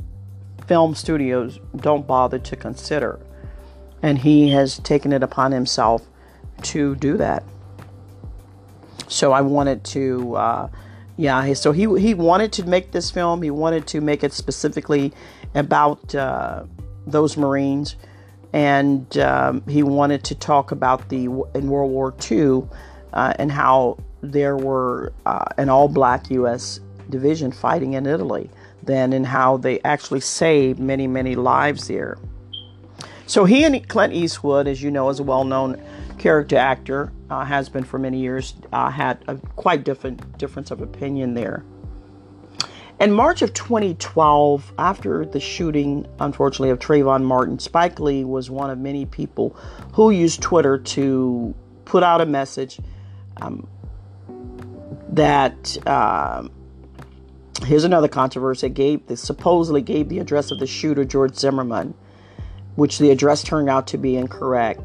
film 0.67 0.93
studios 0.93 1.59
don't 1.77 2.05
bother 2.05 2.39
to 2.39 2.55
consider. 2.57 3.21
And 4.03 4.19
he 4.19 4.49
has 4.49 4.79
taken 4.79 5.13
it 5.13 5.23
upon 5.23 5.53
himself 5.53 6.05
to 6.63 6.95
do 6.95 7.17
that. 7.17 7.43
So 9.07 9.31
I 9.31 9.41
wanted 9.41 9.83
to, 9.85 10.35
uh, 10.35 10.69
yeah. 11.17 11.53
So 11.53 11.71
he 11.71 11.83
he 11.99 12.13
wanted 12.13 12.51
to 12.53 12.65
make 12.65 12.91
this 12.91 13.11
film. 13.11 13.41
He 13.41 13.51
wanted 13.51 13.87
to 13.87 14.01
make 14.01 14.23
it 14.23 14.33
specifically 14.33 15.13
about 15.53 16.13
uh, 16.15 16.65
those 17.05 17.37
Marines, 17.37 17.95
and 18.53 19.17
um, 19.17 19.63
he 19.67 19.83
wanted 19.83 20.23
to 20.25 20.35
talk 20.35 20.71
about 20.71 21.09
the 21.09 21.25
in 21.53 21.69
World 21.69 21.91
War 21.91 22.13
II 22.29 22.63
uh, 23.13 23.33
and 23.37 23.51
how 23.51 23.97
there 24.21 24.57
were 24.57 25.13
uh, 25.25 25.45
an 25.57 25.69
all-black 25.69 26.31
U.S. 26.31 26.79
division 27.09 27.51
fighting 27.51 27.93
in 27.93 28.07
Italy 28.07 28.49
then, 28.83 29.13
and 29.13 29.25
how 29.25 29.57
they 29.57 29.79
actually 29.81 30.19
saved 30.19 30.79
many 30.79 31.07
many 31.07 31.35
lives 31.35 31.87
there. 31.87 32.17
So 33.27 33.45
he 33.45 33.63
and 33.63 33.87
Clint 33.87 34.13
Eastwood, 34.13 34.67
as 34.67 34.83
you 34.83 34.91
know, 34.91 35.09
is 35.09 35.19
a 35.19 35.23
well-known 35.23 35.81
character 36.17 36.57
actor, 36.57 37.11
uh, 37.29 37.43
has 37.45 37.69
been 37.69 37.83
for 37.83 37.99
many 37.99 38.19
years, 38.19 38.55
uh, 38.71 38.89
had 38.89 39.23
a 39.27 39.35
quite 39.55 39.83
different 39.83 40.37
difference 40.37 40.71
of 40.71 40.81
opinion 40.81 41.33
there. 41.33 41.63
In 42.99 43.11
March 43.11 43.41
of 43.41 43.53
2012, 43.53 44.73
after 44.79 45.25
the 45.25 45.39
shooting, 45.39 46.07
unfortunately, 46.19 46.69
of 46.69 46.79
Trayvon 46.79 47.23
Martin, 47.23 47.59
Spike 47.59 47.99
Lee 47.99 48.23
was 48.23 48.49
one 48.49 48.69
of 48.69 48.77
many 48.77 49.05
people 49.05 49.55
who 49.93 50.11
used 50.11 50.41
Twitter 50.41 50.77
to 50.77 51.53
put 51.83 52.03
out 52.03 52.21
a 52.21 52.25
message 52.25 52.79
um, 53.41 53.67
that 55.09 55.77
um, 55.85 56.51
here's 57.65 57.83
another 57.83 58.07
controversy. 58.07 58.69
Gave 58.69 59.05
the 59.07 59.17
supposedly 59.17 59.81
gave 59.81 60.07
the 60.07 60.19
address 60.19 60.51
of 60.51 60.59
the 60.59 60.67
shooter 60.67 61.03
George 61.03 61.35
Zimmerman, 61.35 61.93
which 62.75 62.97
the 62.99 63.11
address 63.11 63.43
turned 63.43 63.69
out 63.69 63.87
to 63.87 63.97
be 63.97 64.15
incorrect 64.15 64.81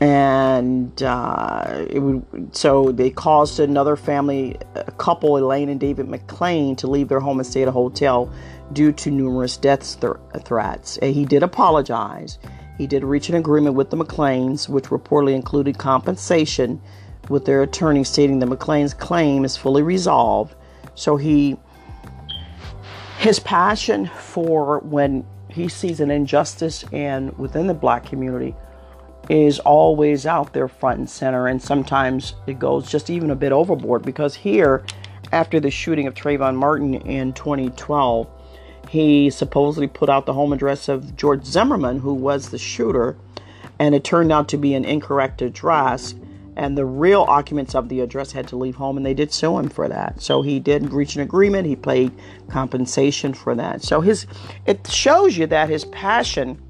and 0.00 1.02
uh, 1.02 1.84
it 1.90 1.98
would 1.98 2.24
so 2.56 2.90
they 2.90 3.10
caused 3.10 3.60
another 3.60 3.96
family 3.96 4.56
a 4.74 4.90
couple 4.92 5.36
elaine 5.36 5.68
and 5.68 5.78
david 5.78 6.06
McClain 6.06 6.76
to 6.78 6.86
leave 6.86 7.08
their 7.08 7.20
home 7.20 7.38
and 7.38 7.46
stay 7.46 7.62
at 7.62 7.68
a 7.68 7.72
hotel 7.72 8.32
due 8.72 8.92
to 8.92 9.10
numerous 9.10 9.56
death 9.56 10.00
th- 10.00 10.14
threats. 10.44 10.96
And 10.98 11.14
he 11.14 11.24
did 11.24 11.42
apologize. 11.42 12.38
He 12.78 12.86
did 12.86 13.04
reach 13.04 13.28
an 13.28 13.34
agreement 13.34 13.74
with 13.74 13.90
the 13.90 13.96
McClains 13.96 14.68
which 14.68 14.84
reportedly 14.84 15.34
included 15.34 15.78
compensation 15.78 16.80
with 17.28 17.44
their 17.44 17.62
attorney 17.62 18.04
stating 18.04 18.38
the 18.38 18.46
McClain's 18.46 18.94
claim 18.94 19.44
is 19.44 19.56
fully 19.56 19.82
resolved. 19.82 20.54
So 20.94 21.16
he 21.16 21.58
his 23.18 23.38
passion 23.38 24.06
for 24.06 24.78
when 24.78 25.26
he 25.48 25.68
sees 25.68 26.00
an 26.00 26.10
injustice 26.10 26.84
and 26.92 27.36
within 27.38 27.66
the 27.66 27.74
black 27.74 28.06
community 28.06 28.54
is 29.30 29.60
always 29.60 30.26
out 30.26 30.52
there 30.52 30.66
front 30.66 30.98
and 30.98 31.08
center, 31.08 31.46
and 31.46 31.62
sometimes 31.62 32.34
it 32.48 32.58
goes 32.58 32.90
just 32.90 33.08
even 33.08 33.30
a 33.30 33.36
bit 33.36 33.52
overboard 33.52 34.02
because 34.02 34.34
here, 34.34 34.84
after 35.30 35.60
the 35.60 35.70
shooting 35.70 36.08
of 36.08 36.14
Trayvon 36.14 36.56
Martin 36.56 36.94
in 36.94 37.32
2012, 37.34 38.26
he 38.88 39.30
supposedly 39.30 39.86
put 39.86 40.08
out 40.08 40.26
the 40.26 40.32
home 40.32 40.52
address 40.52 40.88
of 40.88 41.14
George 41.14 41.44
Zimmerman, 41.44 42.00
who 42.00 42.12
was 42.12 42.50
the 42.50 42.58
shooter, 42.58 43.16
and 43.78 43.94
it 43.94 44.02
turned 44.02 44.32
out 44.32 44.48
to 44.48 44.56
be 44.56 44.74
an 44.74 44.84
incorrect 44.84 45.42
address. 45.42 46.16
And 46.56 46.76
the 46.76 46.84
real 46.84 47.22
occupants 47.22 47.76
of 47.76 47.88
the 47.88 48.00
address 48.00 48.32
had 48.32 48.48
to 48.48 48.56
leave 48.56 48.74
home, 48.74 48.96
and 48.96 49.06
they 49.06 49.14
did 49.14 49.32
sue 49.32 49.56
him 49.56 49.68
for 49.68 49.88
that. 49.88 50.20
So 50.20 50.42
he 50.42 50.58
did 50.58 50.92
reach 50.92 51.14
an 51.14 51.22
agreement. 51.22 51.68
He 51.68 51.76
paid 51.76 52.10
compensation 52.48 53.32
for 53.32 53.54
that. 53.54 53.82
So 53.82 54.00
his 54.00 54.26
it 54.66 54.84
shows 54.88 55.38
you 55.38 55.46
that 55.46 55.68
his 55.70 55.84
passion 55.84 56.60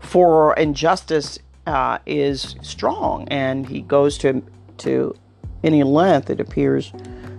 for 0.00 0.54
injustice 0.54 1.38
uh, 1.66 1.98
is 2.06 2.56
strong, 2.62 3.28
and 3.28 3.66
he 3.66 3.82
goes 3.82 4.18
to 4.18 4.42
to 4.78 5.14
any 5.62 5.82
length 5.82 6.30
it 6.30 6.40
appears 6.40 6.92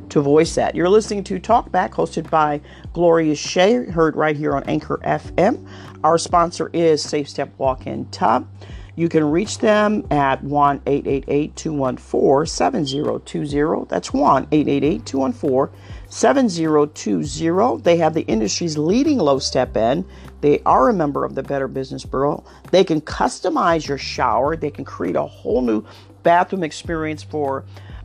to 0.09 0.21
voice 0.21 0.55
that. 0.55 0.75
You're 0.75 0.89
listening 0.89 1.23
to 1.25 1.39
Talkback, 1.39 1.91
hosted 1.91 2.29
by 2.29 2.61
Gloria 2.93 3.33
Shea, 3.33 3.85
heard 3.85 4.15
right 4.15 4.35
here 4.35 4.55
on 4.55 4.63
Anchor 4.63 4.99
FM. 5.03 5.67
Our 6.03 6.17
sponsor 6.17 6.69
is 6.73 7.01
Safe 7.01 7.27
Step 7.27 7.51
Walk-In 7.57 8.05
Tub. 8.09 8.47
You 8.95 9.07
can 9.07 9.23
reach 9.23 9.59
them 9.59 10.05
at 10.11 10.43
1 10.43 10.81
888 10.85 11.55
214 11.55 12.45
7020. 12.45 13.85
That's 13.87 14.11
1 14.13 14.47
888 14.51 15.05
214 15.05 15.79
7020. 16.09 17.81
They 17.81 17.97
have 17.97 18.13
the 18.13 18.21
industry's 18.23 18.77
leading 18.77 19.17
low 19.17 19.39
step 19.39 19.77
in. 19.77 20.05
They 20.41 20.61
are 20.65 20.89
a 20.89 20.93
member 20.93 21.23
of 21.23 21.35
the 21.35 21.43
Better 21.43 21.67
Business 21.67 22.03
Bureau. 22.03 22.43
They 22.71 22.83
can 22.83 23.01
customize 23.01 23.87
your 23.87 23.97
shower. 23.97 24.55
They 24.55 24.71
can 24.71 24.85
create 24.85 25.15
a 25.15 25.25
whole 25.25 25.61
new 25.61 25.85
bathroom 26.23 26.63
experience 26.63 27.23
for 27.23 27.63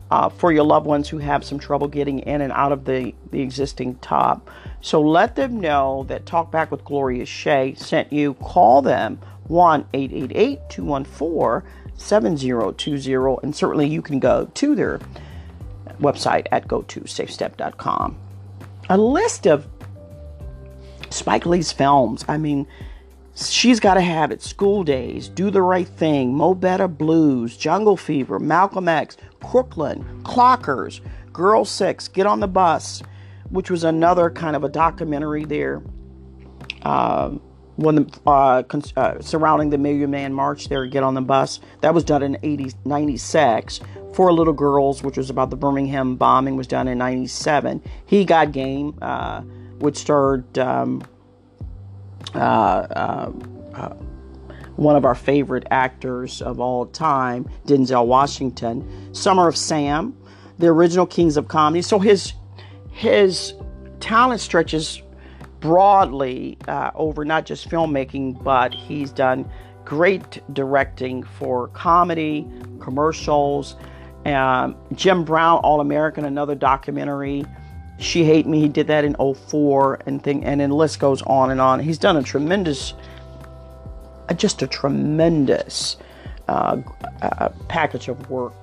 uh, 0.09 0.29
for 0.29 0.51
your 0.51 0.63
loved 0.63 0.85
ones 0.85 1.09
who 1.09 1.17
have 1.17 1.43
some 1.43 1.59
trouble 1.59 1.87
getting 1.87 2.19
in 2.19 2.41
and 2.41 2.53
out 2.53 2.71
of 2.71 2.85
the, 2.85 3.13
the 3.31 3.41
existing 3.41 3.95
tub. 3.95 4.47
So 4.81 5.01
let 5.01 5.35
them 5.35 5.59
know 5.59 6.05
that 6.07 6.25
Talk 6.25 6.49
Back 6.51 6.71
with 6.71 6.85
Gloria 6.85 7.25
Shea 7.25 7.75
sent 7.75 8.13
you. 8.13 8.35
Call 8.35 8.81
them 8.81 9.19
1 9.47 9.85
888 9.93 10.59
214 10.69 11.69
7020. 11.97 13.39
And 13.43 13.55
certainly 13.55 13.87
you 13.87 14.01
can 14.01 14.19
go 14.19 14.49
to 14.53 14.75
their 14.75 14.99
website 15.99 16.47
at 16.51 16.67
go 16.67 16.83
to 16.83 17.01
safestep.com. 17.01 18.17
A 18.89 18.97
list 18.97 19.45
of 19.47 19.67
Spike 21.17 21.45
Lee's 21.45 21.71
films. 21.71 22.23
I 22.27 22.37
mean, 22.37 22.67
she's 23.35 23.79
got 23.79 23.95
to 23.95 24.01
have 24.01 24.31
it. 24.31 24.41
School 24.41 24.83
Days, 24.83 25.27
Do 25.29 25.49
the 25.49 25.61
Right 25.61 25.87
Thing, 25.87 26.33
Mo 26.35 26.53
Better 26.53 26.87
Blues, 26.87 27.57
Jungle 27.57 27.97
Fever, 27.97 28.39
Malcolm 28.39 28.87
X, 28.87 29.17
Crooklyn, 29.43 30.21
Clockers, 30.23 31.01
Girl 31.33 31.65
Six, 31.65 32.07
Get 32.07 32.25
on 32.25 32.39
the 32.39 32.47
Bus, 32.47 33.01
which 33.49 33.69
was 33.69 33.83
another 33.83 34.29
kind 34.29 34.55
of 34.55 34.63
a 34.63 34.69
documentary 34.69 35.45
there. 35.45 35.81
Um, 36.83 37.41
when 37.77 37.95
the, 37.95 38.19
uh, 38.25 38.63
uh, 38.95 39.21
surrounding 39.21 39.69
the 39.69 39.77
Million 39.77 40.09
Man 40.09 40.33
March 40.33 40.67
there, 40.67 40.85
Get 40.87 41.03
on 41.03 41.13
the 41.13 41.21
Bus. 41.21 41.59
That 41.81 41.93
was 41.93 42.03
done 42.03 42.23
in 42.23 42.37
80, 42.41 42.71
96. 42.85 43.79
Four 44.13 44.33
Little 44.33 44.53
Girls, 44.53 45.03
which 45.03 45.15
was 45.15 45.29
about 45.29 45.51
the 45.51 45.55
Birmingham 45.55 46.15
bombing, 46.15 46.55
was 46.55 46.65
done 46.65 46.87
in 46.87 46.97
97. 46.97 47.83
He 48.07 48.25
Got 48.25 48.51
Game, 48.51 48.97
uh, 48.99 49.43
which 49.79 49.97
starred 49.97 50.57
um, 50.57 51.03
uh, 52.33 52.37
uh, 52.37 53.31
uh, 53.73 53.93
one 54.75 54.95
of 54.95 55.05
our 55.05 55.15
favorite 55.15 55.65
actors 55.71 56.41
of 56.41 56.59
all 56.59 56.85
time, 56.85 57.49
Denzel 57.65 58.05
Washington. 58.05 59.13
Summer 59.13 59.47
of 59.47 59.57
Sam, 59.57 60.15
the 60.59 60.67
original 60.67 61.05
Kings 61.05 61.37
of 61.37 61.47
Comedy. 61.47 61.81
So 61.81 61.99
his 61.99 62.33
his 62.91 63.53
talent 63.99 64.41
stretches 64.41 65.01
broadly 65.59 66.57
uh, 66.67 66.91
over 66.95 67.25
not 67.25 67.45
just 67.45 67.69
filmmaking, 67.69 68.43
but 68.43 68.73
he's 68.73 69.11
done 69.11 69.49
great 69.85 70.41
directing 70.53 71.23
for 71.23 71.69
comedy, 71.69 72.47
commercials. 72.79 73.75
Um, 74.25 74.75
Jim 74.93 75.23
Brown, 75.23 75.59
All 75.59 75.79
American, 75.79 76.25
another 76.25 76.55
documentary. 76.55 77.45
She 77.99 78.23
Hate 78.23 78.45
Me, 78.45 78.59
he 78.59 78.67
did 78.67 78.87
that 78.87 79.03
in 79.03 79.15
04 79.15 80.01
and 80.05 80.21
thing, 80.21 80.43
and 80.45 80.61
then 80.61 80.69
the 80.69 80.75
list 80.75 80.99
goes 80.99 81.21
on 81.23 81.49
and 81.51 81.59
on. 81.59 81.79
He's 81.79 81.97
done 81.97 82.17
a 82.17 82.23
tremendous, 82.23 82.93
uh, 84.29 84.33
just 84.33 84.61
a 84.61 84.67
tremendous 84.67 85.97
uh, 86.47 86.81
uh, 87.21 87.49
package 87.67 88.07
of 88.07 88.29
work, 88.29 88.53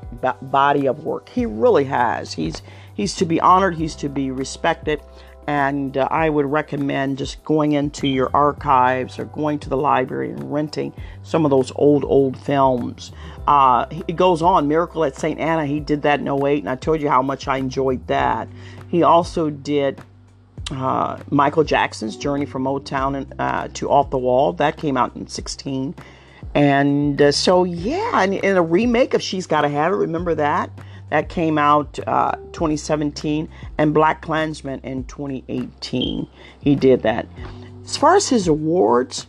body 0.41 0.87
of 0.87 1.05
work. 1.05 1.29
He 1.29 1.47
really 1.47 1.85
has. 1.85 2.33
He's 2.33 2.63
he's 2.95 3.15
to 3.17 3.25
be 3.25 3.41
honored. 3.41 3.75
He's 3.75 3.97
to 3.97 4.09
be 4.09 4.31
respected 4.31 5.01
and 5.47 5.97
uh, 5.97 6.09
I 6.11 6.31
would 6.31 6.47
recommend 6.47 7.19
just 7.19 7.43
going 7.45 7.73
into 7.73 8.07
your 8.07 8.31
archives 8.35 9.19
or 9.19 9.27
going 9.27 9.59
to 9.61 9.69
the 9.69 9.77
library 9.77 10.31
and 10.31 10.53
renting 10.53 10.93
some 11.23 11.45
of 11.45 11.51
those 11.51 11.73
old, 11.77 12.05
old 12.05 12.37
films. 12.37 13.13
Uh, 13.47 13.87
it 14.09 14.17
goes 14.17 14.41
on, 14.43 14.69
Miracle 14.69 15.05
at 15.05 15.17
St. 15.17 15.39
Anna, 15.39 15.67
he 15.67 15.81
did 15.81 16.03
that 16.03 16.21
in 16.21 16.29
08, 16.29 16.61
and 16.61 16.69
I 16.69 16.77
told 16.77 17.01
you 17.01 17.09
how 17.09 17.23
much 17.23 17.47
I 17.47 17.59
enjoyed 17.59 18.07
that. 18.07 18.49
He 18.95 19.03
also 19.03 19.51
did 19.51 20.01
uh, 20.71 21.19
Michael 21.29 21.65
Jackson's 21.65 22.17
Journey 22.17 22.47
from 22.47 22.63
Motown 22.63 23.17
and, 23.17 23.35
uh, 23.41 23.67
to 23.75 23.91
Off 23.91 24.11
the 24.11 24.19
Wall, 24.19 24.53
that 24.53 24.77
came 24.77 24.97
out 24.97 25.17
in 25.17 25.27
16. 25.27 25.97
And 26.55 27.21
uh, 27.21 27.33
so, 27.33 27.65
yeah, 27.65 28.23
and, 28.23 28.33
and 28.37 28.57
a 28.57 28.63
remake 28.63 29.13
of 29.15 29.21
She's 29.21 29.49
Gotta 29.49 29.69
Have 29.69 29.93
It, 29.93 29.97
remember 29.97 30.37
that? 30.37 30.71
that 31.11 31.29
came 31.29 31.59
out 31.59 31.99
uh, 32.07 32.37
2017, 32.53 33.49
and 33.79 33.93
BlacKkKlansman 33.93 34.85
in 34.85 35.03
2018. 35.07 36.29
He 36.61 36.77
did 36.77 37.03
that. 37.03 37.27
As 37.85 37.97
far 37.97 38.15
as 38.15 38.29
his 38.29 38.47
awards, 38.47 39.27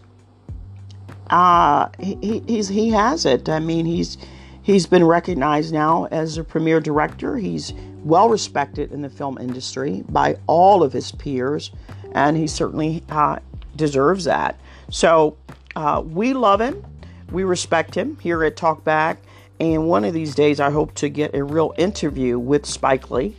uh, 1.32 1.89
he, 1.99 2.43
he's 2.45 2.67
he 2.67 2.91
has 2.91 3.25
it. 3.25 3.49
I 3.49 3.60
mean, 3.60 3.88
he's 3.88 4.19
He's 4.65 4.88
been 4.88 5.04
recognized 5.04 5.71
now 5.71 6.06
as 6.06 6.39
a 6.39 6.43
premier 6.43 6.80
director. 6.80 7.38
He's 7.38 7.71
well 8.04 8.30
respected 8.30 8.91
in 8.91 9.04
the 9.04 9.12
film 9.12 9.38
industry 9.38 10.04
by 10.10 10.38
all 10.47 10.82
of 10.82 10.91
his 10.91 11.12
peers, 11.12 11.69
and 12.13 12.36
he 12.36 12.47
certainly 12.47 13.04
uh, 13.10 13.38
deserves 13.75 14.23
that. 14.23 14.60
So 14.89 15.38
uh, 15.75 16.01
we 16.04 16.34
love 16.34 16.62
him. 16.62 16.84
We 17.32 17.43
respect 17.43 17.93
him 17.93 18.17
here 18.19 18.43
at 18.43 18.56
Talkback. 18.56 19.17
And 19.60 19.88
one 19.88 20.04
of 20.04 20.15
these 20.15 20.34
days, 20.34 20.60
I 20.60 20.71
hope 20.71 20.95
to 20.95 21.10
get 21.10 21.36
a 21.36 21.43
real 21.43 21.75
interview 21.78 22.39
with 22.39 22.65
Spike 22.65 23.12
Lee 23.12 23.36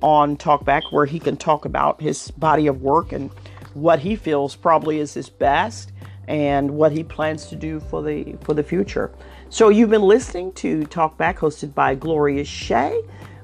on 0.00 0.36
Talkback 0.36 0.92
where 0.92 1.06
he 1.06 1.18
can 1.18 1.36
talk 1.36 1.64
about 1.64 2.00
his 2.00 2.30
body 2.30 2.68
of 2.68 2.82
work 2.82 3.10
and 3.10 3.32
what 3.74 3.98
he 3.98 4.14
feels 4.14 4.54
probably 4.54 5.00
is 5.00 5.12
his 5.12 5.28
best 5.28 5.90
and 6.28 6.70
what 6.70 6.92
he 6.92 7.02
plans 7.02 7.46
to 7.46 7.56
do 7.56 7.80
for 7.80 8.00
the 8.00 8.36
for 8.42 8.54
the 8.54 8.62
future. 8.62 9.10
So 9.50 9.70
you've 9.70 9.88
been 9.88 10.02
listening 10.02 10.52
to 10.52 10.82
Talkback 10.82 11.36
hosted 11.36 11.74
by 11.74 11.94
Gloria 11.94 12.44
Shea. 12.44 13.00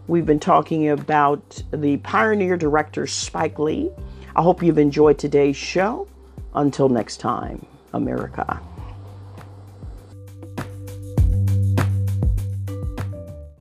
We've 0.06 0.26
been 0.26 0.38
talking 0.38 0.90
about 0.90 1.62
the 1.72 1.96
pioneer 1.96 2.58
director 2.58 3.06
Spike 3.06 3.58
Lee. 3.58 3.90
I 4.36 4.42
hope 4.42 4.62
you've 4.62 4.76
enjoyed 4.76 5.18
today's 5.18 5.56
show. 5.56 6.06
Until 6.54 6.90
next 6.90 7.20
time, 7.20 7.64
America. 7.94 8.60